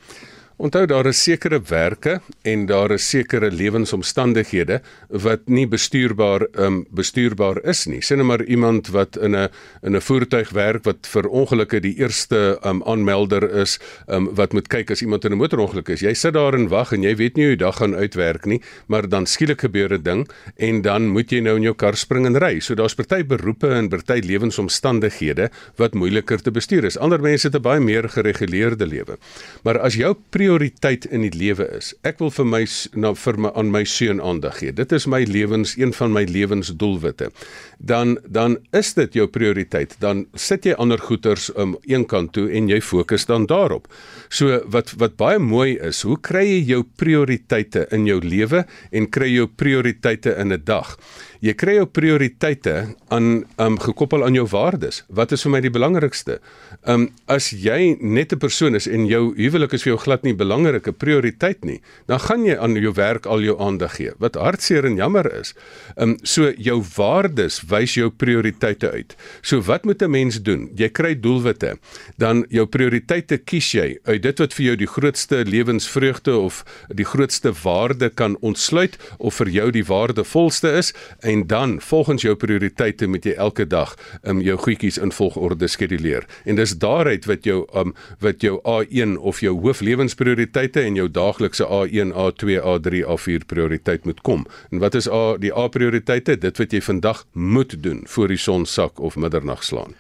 Onthou 0.59 0.81
daar 0.91 1.07
is 1.07 1.21
sekere 1.23 1.61
werke 1.69 2.17
en 2.43 2.65
daar 2.67 2.91
is 2.91 3.05
sekere 3.07 3.47
lewensomstandighede 3.47 4.81
wat 5.23 5.45
nie 5.47 5.63
bestuurbaar 5.71 6.43
um 6.59 6.81
bestuurbaar 6.91 7.61
is 7.63 7.85
nie. 7.87 8.01
Sien 8.03 8.19
nou 8.19 8.25
maar 8.27 8.43
iemand 8.43 8.89
wat 8.91 9.15
in 9.15 9.37
'n 9.37 9.47
in 9.83 9.95
'n 9.95 10.01
voertuig 10.01 10.49
werk 10.49 10.83
wat 10.83 11.07
vir 11.07 11.29
ongelukke 11.29 11.79
die 11.79 11.95
eerste 11.95 12.59
um 12.65 12.83
aanmelder 12.83 13.49
is, 13.61 13.79
um 14.07 14.35
wat 14.35 14.51
moet 14.51 14.67
kyk 14.67 14.91
as 14.91 15.01
iemand 15.01 15.25
in 15.25 15.31
'n 15.31 15.37
motorongeluk 15.37 15.89
is. 15.89 16.01
Jy 16.01 16.13
sit 16.13 16.33
daar 16.33 16.53
en 16.53 16.67
wag 16.67 16.91
en 16.91 17.03
jy 17.03 17.15
weet 17.15 17.35
nie 17.37 17.45
hoe 17.45 17.55
die 17.55 17.65
dag 17.65 17.77
gaan 17.77 17.95
uitwerk 17.95 18.45
nie, 18.45 18.61
maar 18.87 19.07
dan 19.07 19.25
skielik 19.25 19.61
gebeur 19.61 19.93
'n 19.93 20.03
ding 20.03 20.29
en 20.57 20.81
dan 20.81 21.07
moet 21.07 21.31
jy 21.31 21.39
nou 21.39 21.55
in 21.55 21.63
jou 21.63 21.75
kar 21.75 21.95
spring 21.95 22.25
en 22.25 22.37
ry. 22.37 22.59
So 22.59 22.75
daar's 22.75 22.95
party 22.95 23.23
beroepe 23.23 23.69
en 23.69 23.87
party 23.87 24.19
lewensomstandighede 24.19 25.49
wat 25.77 25.93
moeiliker 25.93 26.41
te 26.41 26.51
bestuur 26.51 26.83
is. 26.83 26.97
Ander 26.97 27.21
mense 27.21 27.47
het 27.47 27.55
'n 27.55 27.61
baie 27.61 27.79
meer 27.79 28.09
gereguleerde 28.09 28.85
lewe. 28.85 29.17
Maar 29.63 29.79
as 29.79 29.95
jou 29.95 30.15
prioriteit 30.49 31.05
in 31.13 31.21
die 31.21 31.33
lewe 31.37 31.67
is. 31.77 31.91
Ek 32.07 32.17
wil 32.21 32.31
vir 32.33 32.47
my 32.49 32.61
na 32.97 33.11
vir 33.13 33.37
my 33.37 33.51
aan 33.59 33.69
my 33.69 33.83
seun 33.85 34.21
aandag 34.23 34.57
gee. 34.59 34.73
Dit 34.73 34.91
is 34.95 35.05
my 35.05 35.21
lewens 35.29 35.75
een 35.77 35.93
van 35.93 36.13
my 36.15 36.23
lewensdoelwitte. 36.25 37.29
Dan 37.77 38.17
dan 38.25 38.57
is 38.73 38.93
dit 38.97 39.13
jou 39.13 39.27
prioriteit. 39.29 39.93
Dan 40.01 40.25
sit 40.33 40.65
jy 40.65 40.73
ander 40.81 40.99
goeters 40.99 41.51
om 41.53 41.75
um, 41.75 41.77
een 41.85 42.07
kant 42.09 42.33
toe 42.33 42.47
en 42.49 42.69
jy 42.69 42.81
fokus 42.81 43.27
dan 43.29 43.45
daarop. 43.45 43.87
So 44.29 44.61
wat 44.65 44.95
wat 44.97 45.17
baie 45.21 45.39
mooi 45.39 45.77
is, 45.77 46.01
hoe 46.01 46.17
kry 46.17 46.45
jy 46.47 46.61
jou 46.73 46.83
prioriteite 46.97 47.85
in 47.93 48.09
jou 48.09 48.19
lewe 48.25 48.65
en 48.91 49.09
kry 49.09 49.29
jou 49.35 49.45
prioriteite 49.47 50.33
in 50.41 50.53
'n 50.53 50.63
dag? 50.65 50.97
Jy 51.39 51.53
kry 51.55 51.77
jou 51.77 51.85
prioriteite 51.87 52.73
aan 53.15 53.45
um 53.63 53.77
gekoppel 53.79 54.25
aan 54.27 54.35
jou 54.35 54.43
waardes. 54.51 55.05
Wat 55.07 55.31
is 55.31 55.45
vir 55.45 55.53
my 55.53 55.61
die 55.63 55.71
belangrikste? 55.71 56.41
Um 56.83 57.05
as 57.31 57.53
jy 57.55 57.95
net 58.01 58.33
'n 58.33 58.39
persoon 58.39 58.75
is 58.75 58.87
en 58.87 59.07
jou 59.07 59.33
huwelik 59.37 59.71
is 59.73 59.83
vir 59.83 59.95
jou 59.95 59.99
glad 60.03 60.23
nie 60.23 60.33
belangrike 60.33 60.91
prioriteit 60.91 61.63
nie, 61.63 61.79
dan 62.07 62.19
gaan 62.19 62.43
jy 62.43 62.57
aan 62.57 62.75
jou 62.75 62.91
werk 62.91 63.25
al 63.25 63.39
jou 63.39 63.55
aandag 63.57 63.95
gee. 63.95 64.11
Wat 64.19 64.35
hartseer 64.35 64.85
en 64.85 64.97
jammer 64.97 65.31
is. 65.39 65.53
Um 65.95 66.17
so 66.23 66.51
jou 66.57 66.83
waardes 66.97 67.61
wys 67.69 67.93
jou 67.93 68.09
prioriteite 68.09 68.91
uit. 68.91 69.15
So 69.41 69.61
wat 69.61 69.85
moet 69.85 70.01
'n 70.03 70.11
mens 70.11 70.41
doen? 70.41 70.69
Jy 70.75 70.89
kry 70.89 71.15
doelwitte. 71.15 71.77
Dan 72.17 72.45
jou 72.49 72.65
prioriteite 72.65 73.37
kies 73.37 73.71
jy 73.71 73.97
uit 74.03 74.21
dit 74.21 74.39
wat 74.39 74.53
vir 74.53 74.65
jou 74.65 74.75
die 74.75 74.87
grootste 74.87 75.45
lewensvreugde 75.45 76.37
of 76.37 76.65
die 76.89 77.05
grootste 77.05 77.53
waarde 77.63 78.09
kan 78.09 78.35
ontsluit 78.41 78.97
of 79.19 79.35
vir 79.35 79.47
jou 79.49 79.71
die 79.71 79.85
waardevolste 79.85 80.77
is 80.77 80.93
en 81.29 81.47
dan 81.47 81.81
volgens 81.81 82.21
jou 82.21 82.35
prioriteite 82.35 83.07
moet 83.07 83.25
jy 83.25 83.35
elke 83.37 83.67
dag 83.67 83.93
um 84.25 84.41
jou 84.41 84.57
goedjies 84.57 84.97
in 84.97 85.11
volgorde 85.13 85.67
skeduleer. 85.67 86.25
En 86.45 86.57
dis 86.57 86.73
daaruit 86.81 87.25
wat 87.29 87.45
jou 87.45 87.59
um 87.77 87.93
wat 88.19 88.41
jou 88.41 88.57
A1 88.65 89.17
of 89.19 89.41
jou 89.45 89.53
hooflewensprioriteite 89.61 90.81
en 90.81 90.97
jou 90.97 91.07
daaglikse 91.11 91.65
A1, 91.65 92.13
A2, 92.25 92.57
A3, 92.73 93.03
A4 93.05 93.45
prioriteit 93.45 94.05
moet 94.09 94.21
kom. 94.21 94.45
En 94.71 94.81
wat 94.81 94.97
is 94.97 95.09
A 95.09 95.37
die 95.37 95.53
A 95.53 95.67
prioriteite? 95.67 96.37
Dit 96.37 96.57
wat 96.57 96.73
jy 96.73 96.81
vandag 96.81 97.25
moet 97.33 97.77
doen 97.83 98.01
voor 98.05 98.27
die 98.27 98.41
son 98.41 98.65
sak 98.65 98.99
of 98.99 99.15
middernag 99.15 99.63
slaan. 99.63 99.93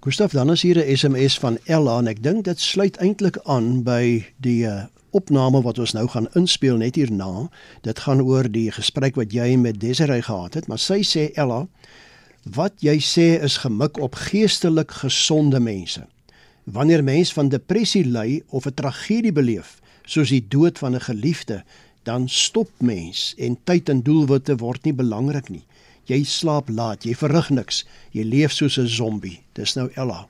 Gustaf, 0.00 0.32
dan 0.32 0.50
is 0.50 0.62
hier 0.62 0.78
'n 0.78 0.96
SMS 0.96 1.38
van 1.38 1.58
Ella 1.64 1.98
en 1.98 2.06
ek 2.06 2.22
dink 2.22 2.44
dit 2.44 2.60
sluit 2.60 2.96
eintlik 2.96 3.36
aan 3.44 3.82
by 3.82 4.24
die 4.36 4.64
uh, 4.64 4.84
opname 5.10 5.62
wat 5.62 5.78
ons 5.78 5.92
nou 5.92 6.06
gaan 6.08 6.28
inspel 6.38 6.76
net 6.76 6.96
hierna. 6.96 7.48
Dit 7.82 7.98
gaan 8.06 8.22
oor 8.22 8.48
die 8.48 8.70
gesprek 8.70 9.16
wat 9.16 9.32
jy 9.32 9.56
met 9.56 9.80
Desiree 9.80 10.22
gehad 10.22 10.54
het, 10.54 10.68
maar 10.68 10.78
sy 10.78 11.02
sê 11.06 11.30
Ella, 11.34 11.66
wat 12.44 12.80
jy 12.80 12.96
sê 13.04 13.28
is 13.42 13.60
gemik 13.64 14.00
op 14.00 14.14
geestelik 14.14 14.90
gesonde 15.02 15.60
mense. 15.60 16.06
Wanneer 16.64 17.04
mens 17.04 17.32
van 17.32 17.48
depressie 17.48 18.04
ly 18.04 18.42
of 18.48 18.66
'n 18.66 18.74
tragedie 18.74 19.32
beleef, 19.32 19.80
soos 20.04 20.28
die 20.28 20.46
dood 20.48 20.78
van 20.78 20.94
'n 20.94 21.00
geliefde, 21.00 21.64
dan 22.02 22.28
stop 22.28 22.70
mens 22.78 23.34
en 23.38 23.58
tyd 23.64 23.88
en 23.88 24.02
doelwitte 24.02 24.56
word 24.56 24.84
nie 24.84 24.94
belangrik 24.94 25.48
nie. 25.48 25.64
Jy 26.04 26.24
slaap 26.24 26.68
laat, 26.68 27.04
jy 27.04 27.14
verrig 27.14 27.50
niks, 27.50 27.84
jy 28.10 28.24
leef 28.24 28.52
soos 28.52 28.78
'n 28.78 28.86
zombie. 28.88 29.40
Dis 29.52 29.74
nou 29.74 29.90
Ella. 29.94 30.26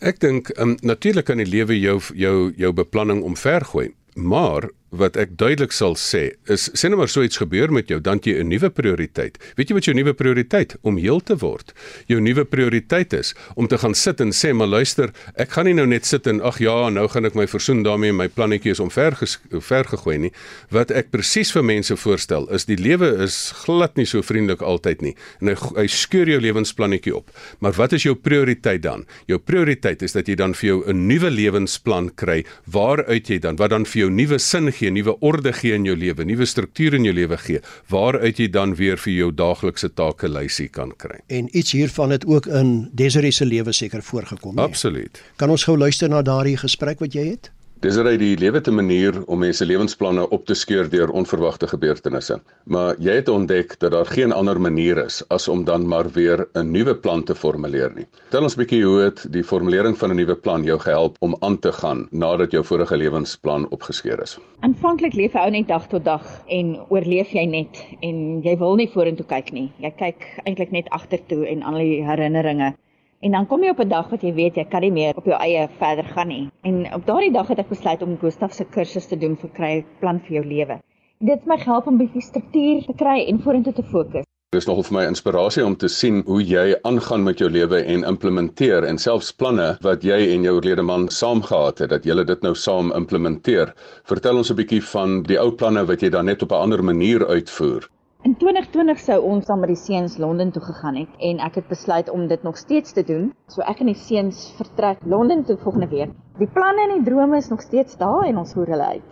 Ek 0.00 0.20
dink 0.22 0.50
um, 0.62 0.76
natuurlik 0.86 1.26
kan 1.26 1.40
die 1.42 1.48
lewe 1.48 1.74
jou 1.78 1.98
jou 2.14 2.52
jou 2.56 2.72
beplanning 2.72 3.22
omvergooi, 3.26 3.90
maar 4.14 4.68
wat 4.90 5.18
ek 5.20 5.34
duidelik 5.36 5.72
sal 5.76 5.96
sê 6.00 6.32
is 6.48 6.68
sê 6.72 6.88
nou 6.88 6.98
maar 7.00 7.10
so 7.12 7.24
iets 7.24 7.40
gebeur 7.40 7.72
met 7.74 7.90
jou 7.92 7.98
dan 8.00 8.20
jy 8.24 8.40
'n 8.40 8.48
nuwe 8.48 8.70
prioriteit. 8.70 9.38
Weet 9.56 9.68
jy 9.68 9.74
wat 9.74 9.84
jou 9.84 9.94
nuwe 9.94 10.14
prioriteit 10.14 10.76
om 10.82 10.96
heel 10.96 11.20
te 11.20 11.36
word? 11.36 11.72
Jou 12.06 12.20
nuwe 12.20 12.44
prioriteit 12.44 13.12
is 13.12 13.34
om 13.54 13.68
te 13.68 13.78
gaan 13.78 13.94
sit 13.94 14.20
en 14.20 14.32
sê 14.32 14.52
maar 14.54 14.66
luister, 14.66 15.12
ek 15.36 15.50
gaan 15.50 15.66
nie 15.66 15.74
nou 15.74 15.86
net 15.86 16.06
sit 16.06 16.26
en 16.26 16.40
ag 16.40 16.58
ja, 16.58 16.88
nou 16.90 17.08
gaan 17.08 17.24
ek 17.24 17.34
my 17.34 17.46
versoen 17.46 17.82
daarmee 17.82 18.12
my 18.12 18.28
plannetjie 18.28 18.70
is 18.70 18.80
om 18.80 18.90
ver 18.90 19.16
ver 19.60 19.84
gegooi 19.84 20.18
nie. 20.18 20.32
Wat 20.70 20.90
ek 20.90 21.10
presies 21.10 21.52
vir 21.52 21.62
mense 21.62 21.96
voorstel 21.96 22.48
is 22.50 22.64
die 22.64 22.76
lewe 22.76 23.22
is 23.24 23.52
glad 23.64 23.96
nie 23.96 24.06
so 24.06 24.22
vriendelik 24.22 24.62
altyd 24.62 25.02
nie 25.02 25.14
en 25.40 25.48
hy, 25.48 25.54
hy 25.76 25.86
skeur 25.86 26.28
jou 26.28 26.40
lewensplannetjie 26.40 27.14
op. 27.14 27.30
Maar 27.60 27.72
wat 27.72 27.92
is 27.92 28.02
jou 28.02 28.14
prioriteit 28.14 28.82
dan? 28.82 29.04
Jou 29.26 29.38
prioriteit 29.38 30.02
is 30.02 30.12
dat 30.12 30.28
jy 30.28 30.34
dan 30.34 30.54
vir 30.54 30.68
jou 30.68 30.82
'n 30.86 31.06
nuwe 31.08 31.30
lewensplan 31.30 32.10
kry 32.16 32.44
waaruit 32.66 33.28
jy 33.28 33.38
dan 33.38 33.56
wat 33.56 33.70
dan 33.70 33.84
vir 33.84 34.00
jou 34.00 34.10
nuwe 34.10 34.38
sin 34.38 34.72
gee, 34.78 34.92
nuwe 34.94 35.16
orde 35.20 35.52
gee 35.52 35.76
in 35.76 35.86
jou 35.88 35.96
lewe, 35.98 36.24
nuwe 36.28 36.46
struktuur 36.48 36.98
in 36.98 37.08
jou 37.08 37.14
lewe 37.16 37.38
gee, 37.44 37.60
waaruit 37.92 38.40
jy 38.40 38.48
dan 38.54 38.76
weer 38.78 39.00
vir 39.02 39.14
jou 39.14 39.30
daaglikse 39.34 39.92
take 39.98 40.30
lysie 40.30 40.68
kan 40.72 40.94
kry. 40.96 41.20
En 41.26 41.50
iets 41.56 41.74
hiervan 41.76 42.14
het 42.14 42.26
ook 42.26 42.46
in 42.46 42.88
Desiree 42.96 43.34
se 43.34 43.46
lewe 43.46 43.72
seker 43.72 44.02
voorgekom. 44.02 44.54
Nee? 44.54 44.64
Absoluut. 44.64 45.22
Kan 45.36 45.50
ons 45.50 45.64
gou 45.68 45.76
luister 45.78 46.08
na 46.08 46.22
daardie 46.22 46.56
gesprek 46.56 47.02
wat 47.04 47.14
jy 47.16 47.30
het? 47.34 47.52
Dis 47.78 47.94
reg 48.02 48.16
die 48.18 48.34
lewe 48.34 48.58
te 48.58 48.72
manier 48.74 49.14
om 49.30 49.38
mense 49.38 49.62
lewensplanne 49.62 50.24
op 50.34 50.48
te 50.50 50.54
skeur 50.58 50.88
deur 50.90 51.12
onverwagte 51.14 51.68
gebeurtenisse. 51.70 52.40
Maar 52.66 52.96
jy 52.98 53.12
het 53.20 53.28
ontdek 53.30 53.76
dat 53.78 53.92
daar 53.94 54.08
geen 54.10 54.34
ander 54.34 54.58
manier 54.58 54.98
is 55.04 55.20
as 55.30 55.46
om 55.52 55.62
dan 55.68 55.86
maar 55.86 56.08
weer 56.16 56.42
'n 56.58 56.72
nuwe 56.72 56.96
plan 56.96 57.22
te 57.22 57.36
formuleer 57.38 57.92
nie. 57.94 58.06
Tel 58.30 58.42
ons 58.42 58.56
'n 58.56 58.60
bietjie 58.62 58.82
hoe 58.84 58.98
het 59.02 59.22
die 59.30 59.44
formulering 59.44 59.94
van 59.98 60.10
'n 60.10 60.16
nuwe 60.16 60.34
plan 60.34 60.64
jou 60.64 60.78
gehelp 60.78 61.16
om 61.20 61.36
aan 61.40 61.58
te 61.58 61.72
gaan 61.72 62.08
nadat 62.10 62.50
jou 62.50 62.64
vorige 62.64 62.96
lewensplan 62.96 63.70
opgeskeur 63.70 64.22
is? 64.22 64.38
Aanvanklik 64.60 65.14
leef 65.14 65.32
jy 65.32 65.40
ou 65.40 65.50
net 65.50 65.68
dag 65.68 65.86
tot 65.86 66.04
dag 66.04 66.42
en 66.48 66.80
oorleef 66.88 67.30
jy 67.30 67.46
net 67.46 67.86
en 68.00 68.42
jy 68.42 68.58
wil 68.58 68.74
nie 68.74 68.90
vorentoe 68.90 69.26
kyk 69.26 69.52
nie. 69.52 69.70
Jy 69.78 69.90
kyk 69.90 70.26
eintlik 70.44 70.70
net 70.70 70.88
agtertoe 70.90 71.46
en 71.46 71.62
al 71.62 71.78
die 71.78 72.04
herinneringe. 72.04 72.74
En 73.20 73.32
dan 73.34 73.46
kom 73.50 73.62
jy 73.62 73.70
op 73.70 73.80
'n 73.82 73.88
dag 73.88 74.10
wat 74.10 74.22
jy 74.22 74.32
weet 74.34 74.54
jy 74.54 74.64
kan 74.64 74.80
nie 74.80 74.92
meer 74.92 75.16
op 75.16 75.24
jou 75.24 75.38
eie 75.42 75.68
verder 75.78 76.04
gaan 76.04 76.28
nie. 76.28 76.50
En 76.62 76.94
op 76.94 77.06
daardie 77.06 77.32
dag 77.32 77.48
het 77.48 77.58
ek 77.58 77.68
besluit 77.68 78.02
om 78.02 78.18
Gustaf 78.18 78.52
se 78.52 78.64
kursus 78.64 79.06
te 79.06 79.18
doen 79.18 79.36
vir 79.36 79.50
kry 79.50 79.84
plan 80.00 80.20
vir 80.20 80.36
jou 80.36 80.44
lewe. 80.46 80.78
Dit 81.18 81.34
het 81.38 81.46
my 81.46 81.58
gehelp 81.58 81.86
om 81.86 81.94
'n 81.94 81.98
bietjie 81.98 82.22
struktuur 82.22 82.84
te 82.86 82.94
kry 82.94 83.26
en 83.26 83.42
vorentoe 83.42 83.72
te 83.72 83.82
fokus. 83.82 84.24
Dit 84.50 84.60
is 84.60 84.66
nogal 84.66 84.82
vir 84.82 84.98
my 84.98 85.04
inspirasie 85.06 85.64
om 85.66 85.76
te 85.76 85.88
sien 85.88 86.22
hoe 86.26 86.42
jy 86.42 86.76
aangaan 86.82 87.24
met 87.24 87.38
jou 87.38 87.50
lewe 87.50 87.82
en 87.82 88.04
implementeer 88.04 88.84
en 88.84 88.98
selfs 88.98 89.32
planne 89.32 89.76
wat 89.80 90.02
jy 90.02 90.32
en 90.34 90.42
jou 90.42 90.54
oorlede 90.54 90.82
man 90.82 91.08
saam 91.08 91.42
gehad 91.42 91.78
het 91.78 91.90
dat 91.90 92.04
julle 92.04 92.24
dit 92.24 92.42
nou 92.42 92.54
saam 92.54 92.92
implementeer. 92.92 93.74
Vertel 94.04 94.36
ons 94.36 94.50
'n 94.50 94.56
bietjie 94.56 94.82
van 94.82 95.22
die 95.22 95.40
ou 95.40 95.50
planne 95.50 95.84
wat 95.86 96.00
jy 96.00 96.08
dan 96.08 96.24
net 96.24 96.42
op 96.42 96.52
'n 96.52 96.62
ander 96.62 96.84
manier 96.84 97.26
uitvoer. 97.26 97.90
In 98.26 98.32
2020 98.34 98.98
sou 98.98 99.16
ons 99.30 99.44
saam 99.46 99.60
met 99.62 99.70
die 99.70 99.78
seuns 99.78 100.16
Londen 100.18 100.48
toe 100.50 100.62
gegaan 100.64 100.96
het 100.98 101.20
en 101.22 101.38
ek 101.46 101.60
het 101.60 101.68
besluit 101.70 102.08
om 102.10 102.24
dit 102.26 102.42
nog 102.42 102.56
steeds 102.58 102.92
te 102.96 103.04
doen. 103.06 103.28
So 103.46 103.62
ek 103.62 103.78
en 103.84 103.92
die 103.92 104.00
seuns 104.00 104.40
vertrek 104.58 105.04
Londen 105.06 105.44
toe 105.46 105.54
volgende 105.62 105.86
week. 105.92 106.16
Die 106.40 106.48
planne 106.56 106.82
en 106.88 106.96
die 106.96 107.06
drome 107.06 107.38
is 107.38 107.50
nog 107.52 107.62
steeds 107.62 107.94
daar 108.00 108.26
en 108.26 108.40
ons 108.42 108.56
voer 108.58 108.72
hulle 108.74 108.88
uit. 108.96 109.04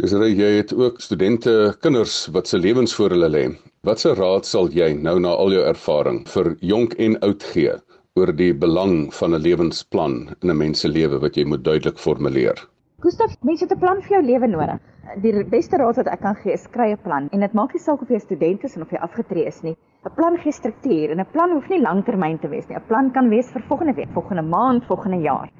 Dis 0.00 0.14
reg 0.16 0.40
jy 0.40 0.48
het 0.54 0.72
ook 0.72 1.02
studente 1.04 1.52
kinders 1.84 2.16
wat 2.32 2.48
se 2.48 2.56
lewens 2.58 2.96
voor 2.96 3.12
hulle 3.16 3.28
lê. 3.34 3.44
Watse 3.84 4.14
raad 4.16 4.48
sal 4.48 4.72
jy 4.72 4.88
nou 4.96 5.18
na 5.20 5.36
al 5.36 5.52
jou 5.52 5.66
ervaring 5.68 6.22
vir 6.32 6.54
jonk 6.72 6.96
en 6.96 7.20
oud 7.28 7.44
gee 7.52 7.76
oor 8.16 8.32
die 8.40 8.54
belang 8.56 9.12
van 9.20 9.36
'n 9.36 9.44
lewensplan 9.48 10.16
in 10.40 10.50
'n 10.50 10.56
mens 10.64 10.80
se 10.80 10.88
lewe 10.88 11.20
wat 11.20 11.36
jy 11.36 11.44
moet 11.44 11.64
duidelik 11.64 11.98
formuleer? 11.98 12.56
Gustaf, 13.04 13.34
mense 13.44 13.64
het 13.64 13.72
'n 13.72 13.78
plan 13.78 13.98
vir 14.02 14.10
jou 14.10 14.22
lewe 14.24 14.46
nodig. 14.46 14.78
Die 15.22 15.44
beste 15.44 15.76
raad 15.76 15.96
wat 15.96 16.06
ek 16.06 16.20
kan 16.20 16.34
gee 16.34 16.52
is 16.52 16.62
skry 16.62 16.92
'n 16.92 17.02
plan. 17.02 17.28
En 17.30 17.40
dit 17.40 17.52
maak 17.52 17.72
nie 17.72 17.82
saak 17.82 18.00
of 18.00 18.08
jy 18.08 18.14
'n 18.14 18.20
student 18.20 18.64
is 18.64 18.76
of 18.76 18.90
jy 18.90 18.96
afgetree 18.96 19.44
is 19.46 19.62
nie. 19.62 19.76
'n 20.04 20.14
Plan 20.14 20.38
gee 20.38 20.52
struktuur 20.52 21.10
en 21.10 21.20
'n 21.20 21.30
plan 21.32 21.50
hoef 21.50 21.68
nie 21.68 21.80
langtermyn 21.80 22.38
te 22.38 22.48
wees 22.48 22.66
nie. 22.68 22.76
'n 22.76 22.86
Plan 22.86 23.10
kan 23.12 23.28
wees 23.28 23.50
vir 23.50 23.62
volgende 23.68 23.94
week, 23.94 24.08
volgende 24.12 24.42
maand, 24.42 24.84
volgende 24.84 25.20
jaar. 25.20 25.50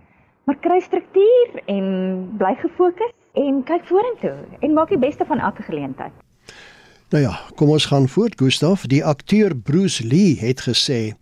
Maar 0.44 0.56
kry 0.56 0.80
struktuur 0.80 1.62
en 1.66 1.84
bly 2.38 2.54
gefokus 2.54 3.12
en 3.32 3.62
kyk 3.64 3.84
vorentoe 3.84 4.36
en 4.60 4.72
maak 4.72 4.88
die 4.88 4.98
beste 4.98 5.24
van 5.24 5.38
elke 5.38 5.62
geleentheid. 5.62 6.12
Nou 7.10 7.22
ja, 7.22 7.38
kom 7.54 7.68
ons 7.68 7.86
gaan 7.86 8.08
voort, 8.08 8.40
Gustaf. 8.40 8.86
Die 8.86 9.04
akteur 9.04 9.56
Bruce 9.56 10.06
Lee 10.06 10.38
het 10.38 10.60
gesê: 10.60 11.14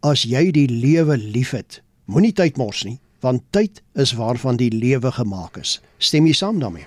"As 0.00 0.22
jy 0.22 0.50
die 0.50 0.68
lewe 0.68 1.16
liefhet, 1.16 1.82
moenie 2.04 2.32
tyd 2.32 2.56
mors 2.56 2.84
nie." 2.84 3.00
Want 3.26 3.42
tyd 3.50 3.82
is 3.98 4.14
waarvan 4.14 4.56
die 4.60 4.70
lewe 4.70 5.10
gemaak 5.18 5.58
is. 5.58 5.80
Stem 5.98 6.26
jy 6.28 6.34
saam 6.36 6.62
daarmee? 6.62 6.86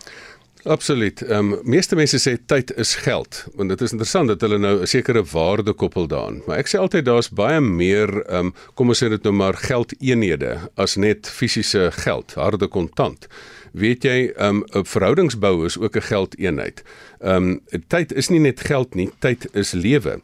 Absoluut. 0.67 1.21
Ehm 1.23 1.53
um, 1.53 1.59
meeste 1.63 1.95
mense 1.95 2.19
sê 2.19 2.33
tyd 2.51 2.73
is 2.75 2.91
geld, 2.99 3.45
want 3.55 3.71
dit 3.71 3.81
is 3.81 3.93
interessant 3.95 4.27
dat 4.27 4.41
hulle 4.43 4.57
nou 4.59 4.81
'n 4.81 4.87
sekere 4.87 5.23
waarde 5.23 5.73
koppel 5.73 6.07
daaraan. 6.07 6.41
Maar 6.47 6.57
ek 6.57 6.67
sê 6.67 6.79
altyd 6.79 7.05
daar's 7.05 7.29
baie 7.29 7.61
meer 7.61 8.11
ehm 8.27 8.51
um, 8.51 8.53
kom 8.75 8.89
ons 8.89 9.03
sê 9.03 9.09
dit 9.09 9.23
nou 9.23 9.33
maar 9.33 9.55
geldeenhede 9.55 10.57
as 10.75 10.95
net 10.95 11.29
fisiese 11.29 11.91
geld, 12.03 12.33
harde 12.35 12.67
kontant. 12.67 13.27
Weet 13.71 14.03
jy, 14.03 14.33
ehm 14.35 14.55
um, 14.55 14.63
'n 14.73 14.85
verhoudingsbou 14.85 15.65
is 15.65 15.77
ook 15.77 15.95
'n 15.95 16.01
geldeenheid. 16.11 16.83
Ehm 17.19 17.59
um, 17.71 17.81
tyd 17.87 18.13
is 18.13 18.29
nie 18.29 18.39
net 18.39 18.59
geld 18.59 18.95
nie, 18.95 19.09
tyd 19.19 19.47
is 19.53 19.73
lewe 19.73 20.19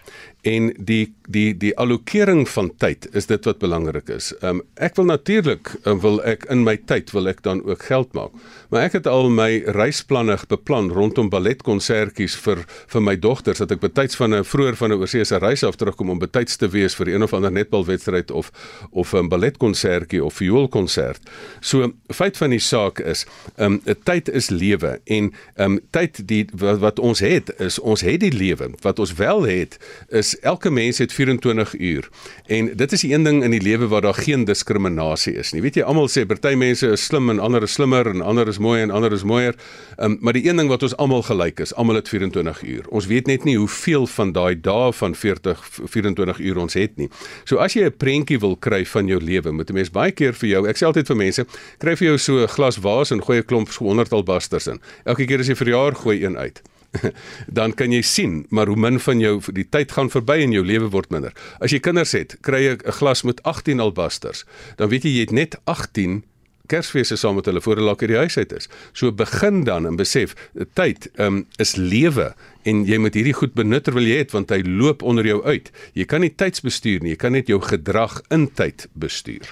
en 0.45 0.69
die 0.77 1.13
die 1.25 1.55
die 1.57 1.71
allokering 1.81 2.43
van 2.49 2.67
tyd 2.77 3.07
is 3.17 3.25
dit 3.31 3.47
wat 3.49 3.57
belangrik 3.63 4.11
is. 4.13 4.29
Um 4.45 4.61
ek 4.77 4.97
wil 4.99 5.07
natuurlik 5.09 5.71
um, 5.89 5.97
wil 6.03 6.19
ek 6.27 6.45
in 6.53 6.61
my 6.67 6.75
tyd 6.77 7.09
wil 7.15 7.29
ek 7.31 7.41
dan 7.45 7.63
ook 7.65 7.87
geld 7.87 8.11
maak. 8.13 8.35
Maar 8.69 8.85
ek 8.85 8.99
het 8.99 9.09
al 9.09 9.31
my 9.33 9.63
reisplanne 9.73 10.37
beplan 10.51 10.91
rondom 10.93 11.31
balletkonsertjies 11.33 12.37
vir 12.45 12.61
vir 12.93 13.05
my 13.07 13.15
dogters 13.17 13.63
dat 13.63 13.73
ek 13.73 13.81
betyds 13.81 14.19
van 14.21 14.37
'n 14.37 14.45
vroeër 14.45 14.77
van 14.77 14.91
'n 14.93 15.01
oorsese 15.01 15.39
reis 15.41 15.63
af 15.63 15.75
terugkom 15.81 16.13
om 16.13 16.19
betyds 16.21 16.57
te 16.57 16.69
wees 16.69 16.95
vir 16.95 17.09
een 17.09 17.23
of 17.23 17.33
ander 17.33 17.51
netbalwedstryd 17.51 18.31
of 18.31 18.51
of 18.91 19.13
'n 19.13 19.29
balletkonsertjie 19.29 20.23
of 20.23 20.33
vioolkonsert. 20.33 21.21
So 21.61 21.93
feit 22.13 22.37
van 22.37 22.49
die 22.49 22.61
saak 22.61 22.99
is, 22.99 23.25
um 23.57 23.81
tyd 24.03 24.29
is 24.29 24.49
lewe 24.49 25.01
en 25.05 25.33
um 25.57 25.79
tyd 25.91 26.27
die 26.27 26.45
wat, 26.53 26.79
wat 26.85 26.99
ons 27.01 27.21
het 27.25 27.49
is 27.63 27.79
ons 27.79 28.03
het 28.05 28.21
die 28.21 28.33
lewe. 28.33 28.69
Wat 28.85 28.99
ons 29.01 29.13
wel 29.17 29.45
het 29.49 29.77
is 30.09 30.35
elke 30.45 30.69
mens 30.69 31.01
het 31.01 31.13
24 31.13 31.73
uur. 31.79 32.09
En 32.45 32.69
dit 32.77 32.91
is 32.91 33.05
die 33.05 33.13
een 33.13 33.25
ding 33.25 33.41
in 33.43 33.53
die 33.55 33.61
lewe 33.61 33.89
waar 33.91 34.05
daar 34.05 34.17
geen 34.17 34.45
diskriminasie 34.45 35.33
is 35.41 35.53
nie. 35.55 35.63
Weet 35.65 35.79
jy, 35.79 35.85
almal 35.85 36.09
sê 36.11 36.25
party 36.29 36.53
mense 36.59 36.87
is 36.93 37.05
slim 37.09 37.31
en 37.33 37.41
ander 37.41 37.65
is 37.65 37.75
slimmer 37.77 38.09
en 38.11 38.21
ander 38.21 38.47
is 38.51 38.59
mooi 38.61 38.81
en 38.83 38.93
ander 38.93 39.13
is 39.15 39.25
mooier. 39.25 39.57
Um, 39.97 40.17
maar 40.21 40.37
die 40.37 40.45
een 40.45 40.61
ding 40.61 40.69
wat 40.69 40.83
ons 40.85 40.95
almal 41.01 41.23
gelyk 41.25 41.63
is, 41.63 41.73
almal 41.73 41.99
het 42.01 42.09
24 42.11 42.61
uur. 42.63 42.89
Ons 42.89 43.09
weet 43.11 43.31
net 43.31 43.47
nie 43.47 43.57
hoeveel 43.57 44.07
van 44.15 44.33
daai 44.35 44.55
dae 44.61 44.91
van 44.93 45.15
40 45.15 45.63
24 45.95 46.39
uur 46.39 46.61
ons 46.65 46.77
het 46.77 46.97
nie. 47.01 47.09
So 47.45 47.57
as 47.63 47.73
jy 47.73 47.85
'n 47.89 47.97
prentjie 47.97 48.39
wil 48.39 48.55
kry 48.55 48.85
van 48.85 49.07
jou 49.07 49.19
lewe, 49.19 49.51
moet 49.51 49.69
'n 49.69 49.73
mens 49.73 49.91
baie 49.91 50.11
keer 50.11 50.33
vir 50.33 50.49
jou, 50.49 50.67
ek 50.67 50.77
sê 50.77 50.85
altyd 50.85 51.07
vir 51.07 51.15
mense, 51.15 51.45
kry 51.79 51.95
vir 51.95 52.07
jou 52.07 52.17
so 52.17 52.43
'n 52.43 52.47
glas 52.47 52.77
waas 52.77 53.11
en 53.11 53.21
gooi 53.21 53.39
'n 53.39 53.45
klomp 53.45 53.69
100 53.69 54.11
albasters 54.13 54.67
in. 54.67 54.79
Elke 55.05 55.25
keer 55.25 55.39
as 55.39 55.47
jy 55.47 55.55
verjaar, 55.55 55.95
gooi 55.95 56.23
een 56.23 56.37
uit. 56.37 56.61
dan 57.59 57.73
kan 57.73 57.91
jy 57.91 58.01
sien 58.01 58.45
maar 58.49 58.67
hoe 58.67 58.77
min 58.77 58.99
van 58.99 59.19
jou 59.19 59.39
die 59.53 59.67
tyd 59.69 59.91
gaan 59.91 60.09
verby 60.09 60.41
en 60.43 60.55
jou 60.55 60.63
lewe 60.65 60.89
word 60.89 61.09
minder. 61.09 61.33
As 61.59 61.71
jy 61.71 61.79
kinders 61.79 62.15
het, 62.17 62.37
kry 62.41 62.61
jy 62.63 62.77
'n 62.77 62.97
glas 62.99 63.23
met 63.23 63.43
18 63.43 63.79
albasters. 63.79 64.45
Dan 64.77 64.89
weet 64.89 65.03
jy 65.03 65.11
jy 65.15 65.25
het 65.27 65.31
net 65.31 65.59
18 65.65 66.23
Kersfeeste 66.65 67.15
saam 67.15 67.35
met 67.35 67.45
hulle 67.45 67.61
voor 67.61 67.77
hulle 67.77 67.89
lekker 67.89 68.09
die 68.09 68.17
huis 68.17 68.37
uit 68.37 68.53
is. 68.53 68.69
So 68.93 69.11
begin 69.11 69.63
dan 69.63 69.85
en 69.85 69.95
besef, 69.99 70.33
tyd 70.73 71.09
um, 71.21 71.43
is 71.61 71.75
lewe 71.75 72.33
en 72.65 72.83
jy 72.89 72.97
moet 72.97 73.13
hierdie 73.13 73.35
goed 73.37 73.53
benut 73.53 73.85
terwyl 73.85 74.07
jy 74.07 74.17
het 74.23 74.33
want 74.33 74.49
hy 74.53 74.63
loop 74.65 75.05
onder 75.05 75.27
jou 75.27 75.43
uit. 75.45 75.69
Jy 75.93 76.07
kan 76.09 76.25
nie 76.25 76.33
tydsbestuur 76.33 77.05
nie, 77.05 77.13
jy 77.13 77.21
kan 77.21 77.37
net 77.37 77.51
jou 77.51 77.61
gedrag 77.61 78.17
in 78.33 78.49
tyd 78.57 78.87
bestuur. 78.93 79.45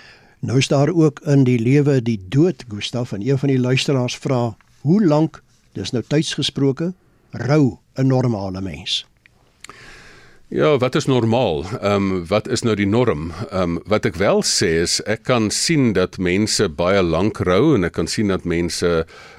Nou 0.44 0.58
is 0.60 0.68
daar 0.68 0.90
ook 0.92 1.22
in 1.30 1.46
die 1.48 1.60
lewe 1.62 2.02
die 2.04 2.20
dood, 2.30 2.66
Gustaf, 2.68 3.14
en 3.16 3.22
een 3.24 3.40
van 3.40 3.54
die 3.54 3.62
luisteraars 3.62 4.18
vra, 4.20 4.58
hoe 4.84 5.00
lank, 5.06 5.40
dis 5.78 5.94
nou 5.96 6.04
tyds 6.04 6.34
gesproke, 6.36 6.92
rou 7.34 7.80
'n 7.98 8.08
normale 8.08 8.62
mens? 8.62 9.06
Ja, 10.54 10.78
wat 10.78 10.96
is 10.96 11.06
normaal? 11.06 11.66
Ehm 11.82 12.12
um, 12.12 12.26
wat 12.28 12.48
is 12.48 12.62
nou 12.62 12.76
die 12.76 12.86
norm? 12.88 13.32
Ehm 13.50 13.62
um, 13.62 13.80
wat 13.90 14.06
ek 14.06 14.20
wel 14.22 14.44
sê 14.46 14.68
is 14.84 15.00
ek 15.10 15.24
kan 15.26 15.50
sien 15.50 15.96
dat 15.98 16.20
mense 16.22 16.68
baie 16.70 17.02
lank 17.02 17.40
rou 17.42 17.74
en 17.74 17.88
ek 17.88 17.96
kan 17.98 18.08
sien 18.08 18.30
dat 18.30 18.46
mense 18.46 18.92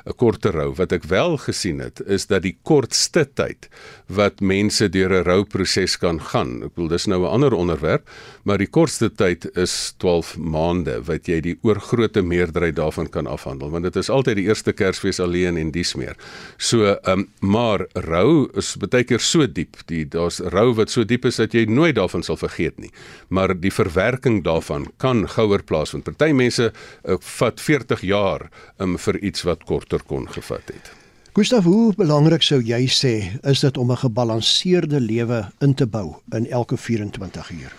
'n 0.04 0.16
korter 0.16 0.52
rou. 0.52 0.72
Wat 0.76 0.92
ek 0.92 1.04
wel 1.08 1.36
gesien 1.40 1.80
het 1.80 2.00
is 2.06 2.26
dat 2.26 2.42
die 2.42 2.56
kortste 2.62 3.24
tyd 3.24 3.68
wat 4.06 4.40
mense 4.40 4.88
deur 4.88 5.10
'n 5.10 5.24
rouproses 5.24 5.96
kan 5.96 6.20
gaan. 6.20 6.62
Ek 6.64 6.74
bedoel 6.74 6.88
dis 6.88 7.06
nou 7.06 7.22
'n 7.22 7.30
ander 7.30 7.52
onderwerp, 7.52 8.08
maar 8.44 8.58
die 8.58 8.68
kortste 8.68 9.08
tyd 9.08 9.56
is 9.56 9.94
12 9.98 10.36
maande 10.36 11.00
wat 11.04 11.26
jy 11.26 11.40
die 11.40 11.58
oorgrootste 11.62 12.22
meerderheid 12.22 12.76
daarvan 12.76 13.08
kan 13.08 13.26
afhandel, 13.26 13.70
want 13.70 13.84
dit 13.84 13.96
is 13.96 14.10
altyd 14.10 14.36
die 14.36 14.44
eerste 14.44 14.72
Kersfees 14.72 15.20
alleen 15.20 15.56
en 15.56 15.70
dis 15.70 15.94
meer. 15.94 16.16
So, 16.56 16.84
ehm 16.84 17.18
um, 17.18 17.28
maar 17.40 17.86
rou 17.92 18.48
is 18.54 18.76
baie 18.76 19.04
keer 19.04 19.20
so 19.20 19.46
diep. 19.46 19.76
Die 19.86 20.04
daar's 20.04 20.40
rou 20.40 20.74
wat 20.74 20.90
so 20.90 21.04
diep 21.04 21.24
is 21.24 21.36
dat 21.36 21.52
jy 21.52 21.64
nooit 21.64 21.94
daarvan 21.94 22.22
sal 22.22 22.36
vergeet 22.36 22.78
nie. 22.78 22.90
Maar 23.28 23.54
die 23.60 23.72
verwerking 23.72 24.44
daarvan 24.44 24.86
kan 24.96 25.28
gouer 25.28 25.62
plaasvind. 25.62 26.04
Party 26.04 26.32
mense 26.32 26.72
uh, 27.04 27.16
vat 27.20 27.60
40 27.60 28.00
jaar 28.00 28.50
um, 28.78 28.98
vir 28.98 29.18
iets 29.18 29.42
wat 29.42 29.64
korter 29.94 30.06
kon 30.06 30.28
gevat 30.32 30.66
het. 30.66 30.92
Gustav, 31.34 31.64
hoe 31.64 31.94
belangrik 31.96 32.42
sou 32.42 32.60
jy 32.62 32.86
sê 32.86 33.14
is 33.42 33.60
dit 33.60 33.76
om 33.76 33.90
'n 33.90 33.96
gebalanseerde 33.96 35.00
lewe 35.00 35.50
in 35.60 35.74
te 35.74 35.86
bou 35.86 36.14
in 36.32 36.46
elke 36.50 36.76
24 36.76 37.50
uur? 37.50 37.72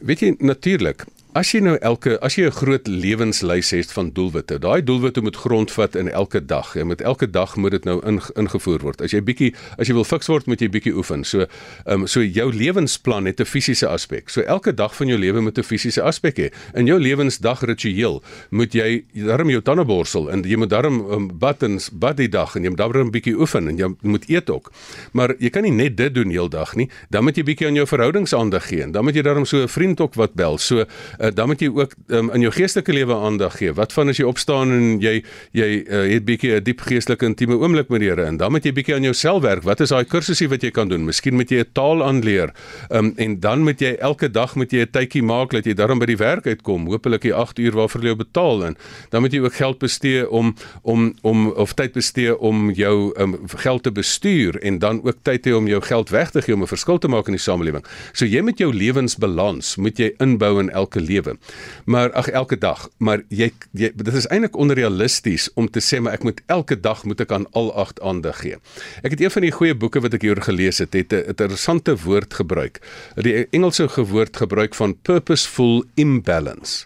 Weet 0.00 0.20
jy 0.20 0.34
natuurlik, 0.38 1.04
As 1.36 1.50
jy 1.52 1.58
nou 1.60 1.74
elke 1.84 2.14
as 2.24 2.38
jy 2.38 2.46
'n 2.48 2.56
groot 2.56 2.86
lewenslys 2.88 3.70
het 3.70 3.92
van 3.92 4.10
doelwitte, 4.16 4.58
daai 4.58 4.82
doelwitte 4.82 5.20
moet 5.20 5.36
grondvat 5.36 5.94
in 5.94 6.08
elke 6.08 6.40
dag. 6.40 6.74
Jy 6.74 6.82
moet 6.82 7.00
elke 7.00 7.30
dag 7.30 7.56
moet 7.56 7.70
dit 7.70 7.84
nou 7.84 8.00
in, 8.06 8.20
ingevoer 8.34 8.80
word. 8.80 9.02
As 9.02 9.12
jy 9.12 9.20
bietjie 9.20 9.54
as 9.78 9.88
jy 9.88 9.94
wil 9.94 10.04
fiks 10.04 10.26
word, 10.26 10.46
moet 10.46 10.60
jy 10.60 10.68
bietjie 10.68 10.94
oefen. 10.96 11.24
So, 11.24 11.40
ehm 11.84 12.00
um, 12.00 12.06
so 12.06 12.22
jou 12.22 12.52
lewensplan 12.52 13.26
het 13.26 13.40
'n 13.40 13.44
fisiese 13.44 13.86
aspek. 13.86 14.30
So 14.30 14.40
elke 14.40 14.72
dag 14.74 14.96
van 14.96 15.06
jou 15.06 15.18
lewe 15.18 15.40
moet 15.40 15.58
'n 15.58 15.62
fisiese 15.62 16.02
aspek 16.02 16.38
hê. 16.38 16.50
In 16.74 16.86
jou 16.86 16.98
lewensdag 16.98 17.60
ritueel 17.60 18.22
moet 18.50 18.72
jy 18.72 19.04
darm 19.12 19.50
jou 19.50 19.60
tande 19.60 19.84
borsel 19.84 20.30
en 20.30 20.42
jy 20.42 20.56
moet 20.56 20.70
darm 20.70 21.10
um, 21.10 21.30
buttons 21.38 21.90
bad 21.90 22.16
die 22.16 22.28
dag 22.28 22.56
en 22.56 22.62
jy 22.62 22.68
moet 22.68 22.78
darm 22.78 23.10
bietjie 23.10 23.36
oefen 23.36 23.68
en 23.68 23.76
jy 23.76 23.94
moet 24.02 24.28
eet 24.30 24.50
ook. 24.50 24.72
Maar 25.12 25.34
jy 25.38 25.50
kan 25.50 25.62
nie 25.62 25.72
net 25.72 25.96
dit 25.96 26.14
doen 26.14 26.30
heeldag 26.30 26.74
nie. 26.74 26.88
Dan 27.10 27.24
moet 27.24 27.36
jy 27.36 27.44
bietjie 27.44 27.66
aan 27.66 27.74
jou 27.74 27.86
verhoudings 27.86 28.32
aandag 28.32 28.66
gee. 28.68 28.90
Dan 28.90 29.04
moet 29.04 29.14
jy 29.14 29.22
darm 29.22 29.44
so 29.44 29.62
'n 29.62 29.68
vriend 29.68 30.00
ook 30.00 30.14
wat 30.14 30.34
bel. 30.34 30.58
So 30.58 30.86
uh, 31.20 31.27
dan 31.30 31.46
moet 31.50 31.60
jy 31.60 31.68
ook 31.68 31.94
um, 32.06 32.30
in 32.34 32.40
jou 32.40 32.52
geestelike 32.52 32.92
lewe 32.92 33.14
aandag 33.14 33.56
gee. 33.58 33.72
Wat 33.72 33.92
van 33.92 34.08
as 34.08 34.18
jy 34.20 34.26
opstaan 34.28 34.72
en 34.72 34.86
jy 35.02 35.22
jy 35.56 35.68
uh, 35.84 36.04
het 36.12 36.24
bietjie 36.24 36.54
'n 36.56 36.64
diep 36.64 36.80
geestelike 36.80 37.26
intieme 37.26 37.58
oomblik 37.58 37.88
met 37.88 38.00
die 38.00 38.08
Here 38.08 38.24
en 38.24 38.36
dan 38.36 38.52
moet 38.52 38.64
jy 38.64 38.72
bietjie 38.72 38.94
aan 38.94 39.02
jouself 39.02 39.42
werk. 39.42 39.62
Wat 39.62 39.80
is 39.80 39.88
daai 39.88 40.04
kursusse 40.04 40.48
wat 40.48 40.62
jy 40.62 40.70
kan 40.70 40.88
doen? 40.88 41.04
Miskien 41.04 41.34
moet 41.34 41.50
jy 41.50 41.60
'n 41.60 41.72
taal 41.72 42.04
aanleer. 42.04 42.54
Um, 42.90 43.12
en 43.16 43.40
dan 43.40 43.62
moet 43.62 43.80
jy 43.80 43.96
elke 44.00 44.30
dag 44.30 44.54
moet 44.54 44.72
jy 44.72 44.80
'n 44.86 44.90
tydjie 44.90 45.22
maak 45.22 45.50
dat 45.50 45.64
jy 45.64 45.74
daarom 45.74 45.98
by 45.98 46.06
die 46.06 46.16
werk 46.16 46.46
uitkom. 46.46 46.86
Hoopelik 46.86 47.22
die 47.22 47.34
8 47.34 47.58
uur 47.58 47.72
waarvoor 47.72 48.04
jy 48.04 48.16
betaal 48.16 48.64
en 48.64 48.76
dan 49.10 49.20
moet 49.20 49.32
jy 49.32 49.40
ook 49.40 49.54
geld 49.54 49.78
bestee 49.78 50.30
om 50.30 50.54
om 50.82 51.14
om 51.22 51.50
of 51.52 51.74
tyd 51.74 51.92
bestee 51.92 52.38
om 52.38 52.70
jou 52.70 53.12
um, 53.20 53.36
geld 53.46 53.82
te 53.82 53.92
bestuur 53.92 54.58
en 54.62 54.78
dan 54.78 55.02
ook 55.04 55.16
tyd 55.22 55.46
hê 55.46 55.54
om 55.56 55.66
jou 55.68 55.80
geld 55.82 56.08
weg 56.10 56.30
te 56.30 56.42
gee 56.42 56.54
om 56.54 56.62
'n 56.62 56.66
verskil 56.66 56.98
te 56.98 57.08
maak 57.08 57.26
in 57.26 57.36
die 57.36 57.42
samelewing. 57.42 57.84
So 58.12 58.24
jy 58.24 58.42
met 58.42 58.58
jou 58.58 58.72
lewensbalans 58.72 59.76
moet 59.76 59.98
jy 59.98 60.12
inbou 60.18 60.58
in 60.60 60.70
elke 60.70 61.00
lewe. 61.08 61.36
Maar 61.84 62.12
ag 62.12 62.28
elke 62.28 62.58
dag, 62.58 62.88
maar 62.98 63.22
jy, 63.28 63.50
jy 63.72 63.92
dit 63.94 64.14
is 64.14 64.28
eintlik 64.28 64.56
onrealisties 64.56 65.48
om 65.54 65.70
te 65.70 65.80
sê 65.84 66.00
maar 66.00 66.18
ek 66.18 66.26
moet 66.28 66.40
elke 66.46 66.80
dag 66.80 67.04
moet 67.04 67.20
ek 67.24 67.32
aan 67.32 67.46
al 67.58 67.72
agt 67.74 68.00
aandag 68.00 68.40
gee. 68.44 68.60
Ek 69.02 69.14
het 69.16 69.20
een 69.20 69.34
van 69.34 69.46
die 69.46 69.54
goeie 69.54 69.74
boeke 69.74 70.02
wat 70.04 70.14
ek 70.14 70.22
hier 70.22 70.42
gelees 70.42 70.78
het, 70.78 70.92
het 70.92 71.12
'n 71.12 71.28
interessante 71.34 71.96
woord 71.96 72.34
gebruik. 72.34 72.80
Die 73.16 73.46
Engelse 73.50 73.88
woord 73.88 74.36
gebruik 74.36 74.74
van 74.74 74.96
purposeful 75.02 75.84
imbalance. 75.94 76.84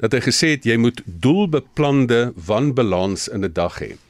Dat 0.00 0.12
hy 0.12 0.20
gesê 0.20 0.54
het 0.56 0.64
jy 0.64 0.76
moet 0.76 1.02
doelbeplande 1.04 2.32
wanbalans 2.34 3.28
in 3.28 3.44
'n 3.44 3.52
dag 3.52 3.80
hê. 3.80 4.03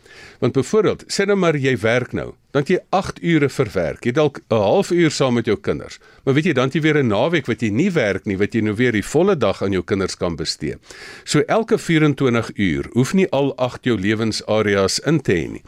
Want 0.45 0.57
byvoorbeeld, 0.57 1.05
sê 1.09 1.25
nou 1.25 1.39
maar 1.41 1.57
jy 1.57 1.73
werk 1.81 2.11
nou, 2.13 2.35
dan 2.53 2.67
jy 2.69 2.77
8 2.93 3.23
ure 3.25 3.49
verwerk. 3.49 4.05
Jy 4.05 4.13
dalk 4.13 4.43
'n 4.53 4.61
halfuur 4.61 5.11
saam 5.11 5.35
met 5.35 5.47
jou 5.47 5.57
kinders. 5.57 5.99
Maar 6.25 6.35
weet 6.35 6.45
jy, 6.45 6.53
dan 6.53 6.69
jy 6.69 6.81
weer 6.81 6.99
'n 7.01 7.09
naweek 7.09 7.47
wat 7.47 7.63
jy 7.63 7.71
nie 7.71 7.91
werk 7.91 8.27
nie, 8.27 8.37
wat 8.37 8.53
jy 8.53 8.61
nou 8.61 8.75
weer 8.75 8.93
die 8.93 9.03
volle 9.03 9.37
dag 9.37 9.63
aan 9.63 9.73
jou 9.73 9.83
kinders 9.83 10.17
kan 10.17 10.37
bestee. 10.37 10.77
So 11.25 11.41
elke 11.49 11.79
24 11.79 12.51
uur 12.57 12.85
hoef 12.93 13.15
nie 13.15 13.31
al 13.31 13.57
8 13.57 13.85
jou 13.85 13.99
lewensareas 13.99 14.99
in 14.99 15.21
te 15.21 15.33
hê 15.33 15.51
nie. 15.51 15.63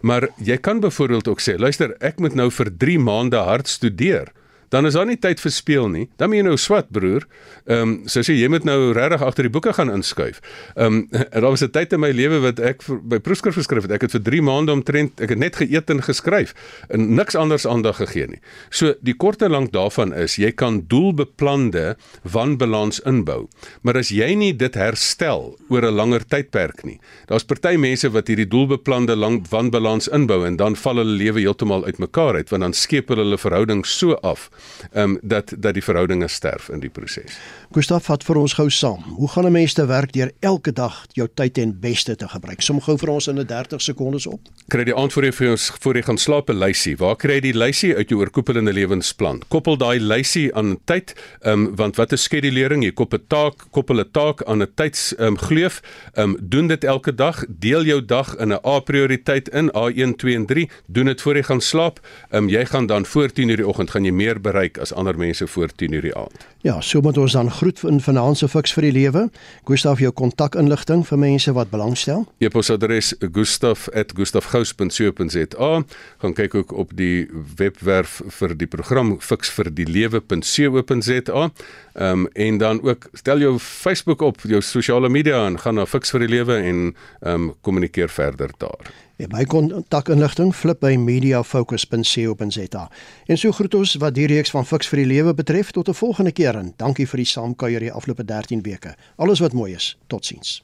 Maar 0.00 0.28
jy 0.36 0.56
kan 0.56 0.80
byvoorbeeld 0.80 1.28
ook 1.28 1.40
sê, 1.40 1.58
luister, 1.58 1.94
ek 2.00 2.18
moet 2.18 2.34
nou 2.34 2.50
vir 2.50 2.76
3 2.78 2.98
maande 2.98 3.36
hard 3.36 3.68
studeer 3.68 4.32
dan 4.72 4.86
is 4.88 4.96
daar 4.96 5.06
nie 5.06 5.18
tyd 5.20 5.40
vir 5.42 5.52
speel 5.52 5.88
nie. 5.92 6.06
Dan 6.16 6.32
moet 6.32 6.40
jy 6.40 6.44
nou 6.46 6.56
swat 6.56 6.88
broer. 6.96 7.26
Ehm 7.66 7.82
um, 7.82 7.90
so 8.08 8.24
sê 8.24 8.32
jy 8.32 8.48
moet 8.48 8.64
nou 8.64 8.92
regtig 8.96 9.22
agter 9.22 9.46
die 9.46 9.52
boeke 9.52 9.74
gaan 9.76 9.92
inskuif. 9.92 10.40
Ehm 10.74 11.02
um, 11.02 11.20
daar 11.42 11.50
was 11.52 11.62
'n 11.62 11.70
tyd 11.70 11.92
in 11.92 12.00
my 12.00 12.10
lewe 12.10 12.40
wat 12.40 12.58
ek 12.58 12.82
vir, 12.82 12.98
by 13.04 13.18
proefskrif 13.18 13.54
geskryf 13.60 13.84
het. 13.84 13.92
Ek 13.92 14.06
het 14.08 14.16
vir 14.16 14.22
3 14.22 14.42
maande 14.42 14.72
omtrent 14.72 15.20
ek 15.20 15.36
het 15.36 15.38
net 15.38 15.56
geëet 15.60 15.90
en 15.90 16.00
geskryf 16.02 16.54
en 16.88 17.14
niks 17.14 17.36
anders 17.36 17.66
aandag 17.66 18.00
gegee 18.00 18.26
nie. 18.26 18.40
So 18.70 18.94
die 19.02 19.14
kort 19.14 19.42
en 19.42 19.50
lank 19.52 19.72
daarvan 19.72 20.14
is 20.16 20.38
jy 20.40 20.52
kan 20.52 20.86
doelbeplande 20.88 21.96
wanbalans 22.24 23.00
inbou. 23.04 23.48
Maar 23.82 23.96
as 23.96 24.08
jy 24.08 24.34
nie 24.34 24.52
dit 24.56 24.74
herstel 24.74 25.58
oor 25.68 25.84
'n 25.84 25.94
langer 25.94 26.24
tydperk 26.24 26.84
nie. 26.84 26.98
Daar's 27.28 27.44
party 27.44 27.76
mense 27.76 28.08
wat 28.08 28.28
hierdie 28.28 28.48
doelbeplande 28.48 29.16
lang 29.16 29.44
wanbalans 29.50 30.08
inbou 30.08 30.46
en 30.46 30.56
dan 30.56 30.76
val 30.76 30.96
hulle 30.96 31.16
lewe 31.18 31.40
heeltemal 31.40 31.84
uitmekaar 31.84 32.34
uit 32.34 32.48
want 32.48 32.62
dan 32.62 32.72
skep 32.72 33.08
hulle 33.08 33.38
verhoudings 33.38 33.98
so 33.98 34.14
af 34.22 34.50
ehm 34.92 35.10
um, 35.10 35.18
dat 35.22 35.54
dat 35.58 35.74
die 35.74 35.84
verhoudinge 35.84 36.28
sterf 36.28 36.68
in 36.68 36.80
die 36.80 36.90
proses. 36.90 37.38
Gustaf 37.72 38.04
vat 38.04 38.24
vir 38.24 38.36
ons 38.36 38.52
gou 38.52 38.70
saam. 38.70 39.02
Hoe 39.16 39.28
gaan 39.28 39.46
'n 39.46 39.52
mens 39.52 39.72
te 39.72 39.86
werk 39.86 40.12
deur 40.12 40.30
elke 40.40 40.72
dag 40.72 41.06
jou 41.12 41.28
tyd 41.34 41.54
ten 41.54 41.80
beste 41.80 42.16
te 42.16 42.28
gebruik? 42.28 42.60
Som 42.62 42.80
gou 42.80 42.98
vir 42.98 43.08
ons 43.08 43.26
in 43.26 43.38
'n 43.38 43.46
30 43.46 43.80
sekondes 43.80 44.26
op. 44.26 44.40
Kry 44.68 44.84
die 44.84 44.94
antwoord 44.94 45.34
vir 45.34 45.50
ons 45.50 45.72
voor 45.80 45.94
jy 45.94 46.02
gaan 46.02 46.18
slaap 46.18 46.50
'n 46.50 46.58
lysie. 46.58 46.96
Waar 46.96 47.16
kry 47.16 47.32
jy 47.32 47.40
die 47.40 47.58
lysie 47.58 47.96
uit 47.96 48.08
jou 48.08 48.20
oorkoepelende 48.20 48.72
lewensplan? 48.72 49.42
Koppel 49.48 49.76
daai 49.76 50.00
lysie 50.00 50.54
aan 50.54 50.78
tyd, 50.84 51.14
ehm 51.40 51.52
um, 51.52 51.76
want 51.76 51.96
wat 51.96 52.12
is 52.12 52.22
skedulering? 52.22 52.84
Jy 52.84 52.92
koppel 52.92 53.18
'n 53.18 53.26
taak, 53.28 53.54
koppel 53.70 54.00
'n 54.00 54.10
taak 54.12 54.42
aan 54.42 54.62
'n 54.62 54.72
tyds 54.74 55.14
ehm 55.16 55.26
um, 55.26 55.38
gleuf. 55.38 55.82
Ehm 56.14 56.30
um, 56.30 56.36
doen 56.40 56.66
dit 56.66 56.84
elke 56.84 57.14
dag. 57.14 57.44
Deel 57.48 57.84
jou 57.84 58.04
dag 58.04 58.36
in 58.36 58.48
'n 58.48 58.60
A 58.66 58.80
prioriteit 58.80 59.48
in 59.48 59.70
A1, 59.70 60.16
2 60.16 60.34
en 60.34 60.46
3. 60.46 60.68
Doen 60.86 61.04
dit 61.06 61.20
voor 61.20 61.36
jy 61.36 61.42
gaan 61.42 61.60
slaap. 61.60 62.00
Ehm 62.30 62.42
um, 62.42 62.48
jy 62.48 62.64
gaan 62.66 62.86
dan 62.86 63.06
voor 63.06 63.28
10:00 63.28 63.56
die 63.56 63.66
oggend 63.66 63.90
gaan 63.90 64.04
jy 64.04 64.12
meer 64.12 64.40
bereik 64.52 64.78
as 64.78 64.92
ander 64.92 65.18
mense 65.18 65.46
voor 65.46 65.68
10:00 65.68 66.00
die 66.00 66.16
aand. 66.16 66.46
Ja, 66.60 66.80
so 66.80 67.00
moet 67.00 67.18
ons 67.18 67.32
dan 67.32 67.50
groet 67.50 67.82
in 67.82 68.00
Finansie 68.00 68.48
Fix 68.48 68.72
vir 68.72 68.82
die 68.82 68.92
lewe. 68.92 69.30
Gustaf 69.64 69.98
jou 69.98 70.12
kontakinligting 70.12 71.06
vir 71.06 71.18
mense 71.18 71.52
wat 71.52 71.70
belangstel. 71.70 72.26
E-posadres 72.38 73.14
gustaf@gustafgous.co.za. 73.18 75.82
Gaan 76.18 76.34
kyk 76.34 76.54
ook 76.54 76.72
op 76.72 76.96
die 76.96 77.28
webwerf 77.56 78.22
vir 78.28 78.56
die 78.56 78.66
program 78.66 79.20
Fix 79.20 79.50
vir 79.50 79.74
die 79.74 79.86
lewe.co.za. 79.86 81.50
Ehm 81.94 82.12
um, 82.12 82.28
en 82.32 82.58
dan 82.58 82.82
ook 82.82 83.08
stel 83.12 83.38
jou 83.38 83.58
Facebook 83.58 84.20
op, 84.20 84.40
jou 84.40 84.60
sosiale 84.60 85.08
media 85.08 85.46
en 85.46 85.58
gaan 85.58 85.74
na 85.74 85.86
Fix 85.86 86.10
vir 86.10 86.20
die 86.20 86.28
lewe 86.28 86.56
en 86.56 86.96
ehm 87.20 87.34
um, 87.34 87.54
kommunikeer 87.60 88.08
verder 88.08 88.50
daar. 88.58 88.90
En 89.22 89.28
my 89.30 89.44
kontakinligting 89.44 90.54
flip 90.54 90.80
by 90.82 90.96
mediafocus.co.za. 90.98 92.90
En 93.26 93.38
so 93.38 93.52
groet 93.52 93.74
ons 93.78 93.94
wat 94.02 94.14
die 94.18 94.26
reeks 94.26 94.50
van 94.50 94.66
Fix 94.66 94.90
vir 94.90 95.04
die 95.04 95.06
lewe 95.12 95.34
betref 95.34 95.70
tot 95.70 95.88
'n 95.88 95.94
volgende 95.94 96.32
keer 96.32 96.58
en 96.58 96.74
dankie 96.76 97.06
vir 97.06 97.16
die 97.16 97.30
saamkuier 97.30 97.80
die 97.80 97.92
afgelope 97.92 98.24
13 98.24 98.62
weke. 98.62 98.94
Alles 99.16 99.38
wat 99.38 99.52
mooi 99.52 99.74
is. 99.74 99.98
Totsiens. 100.06 100.62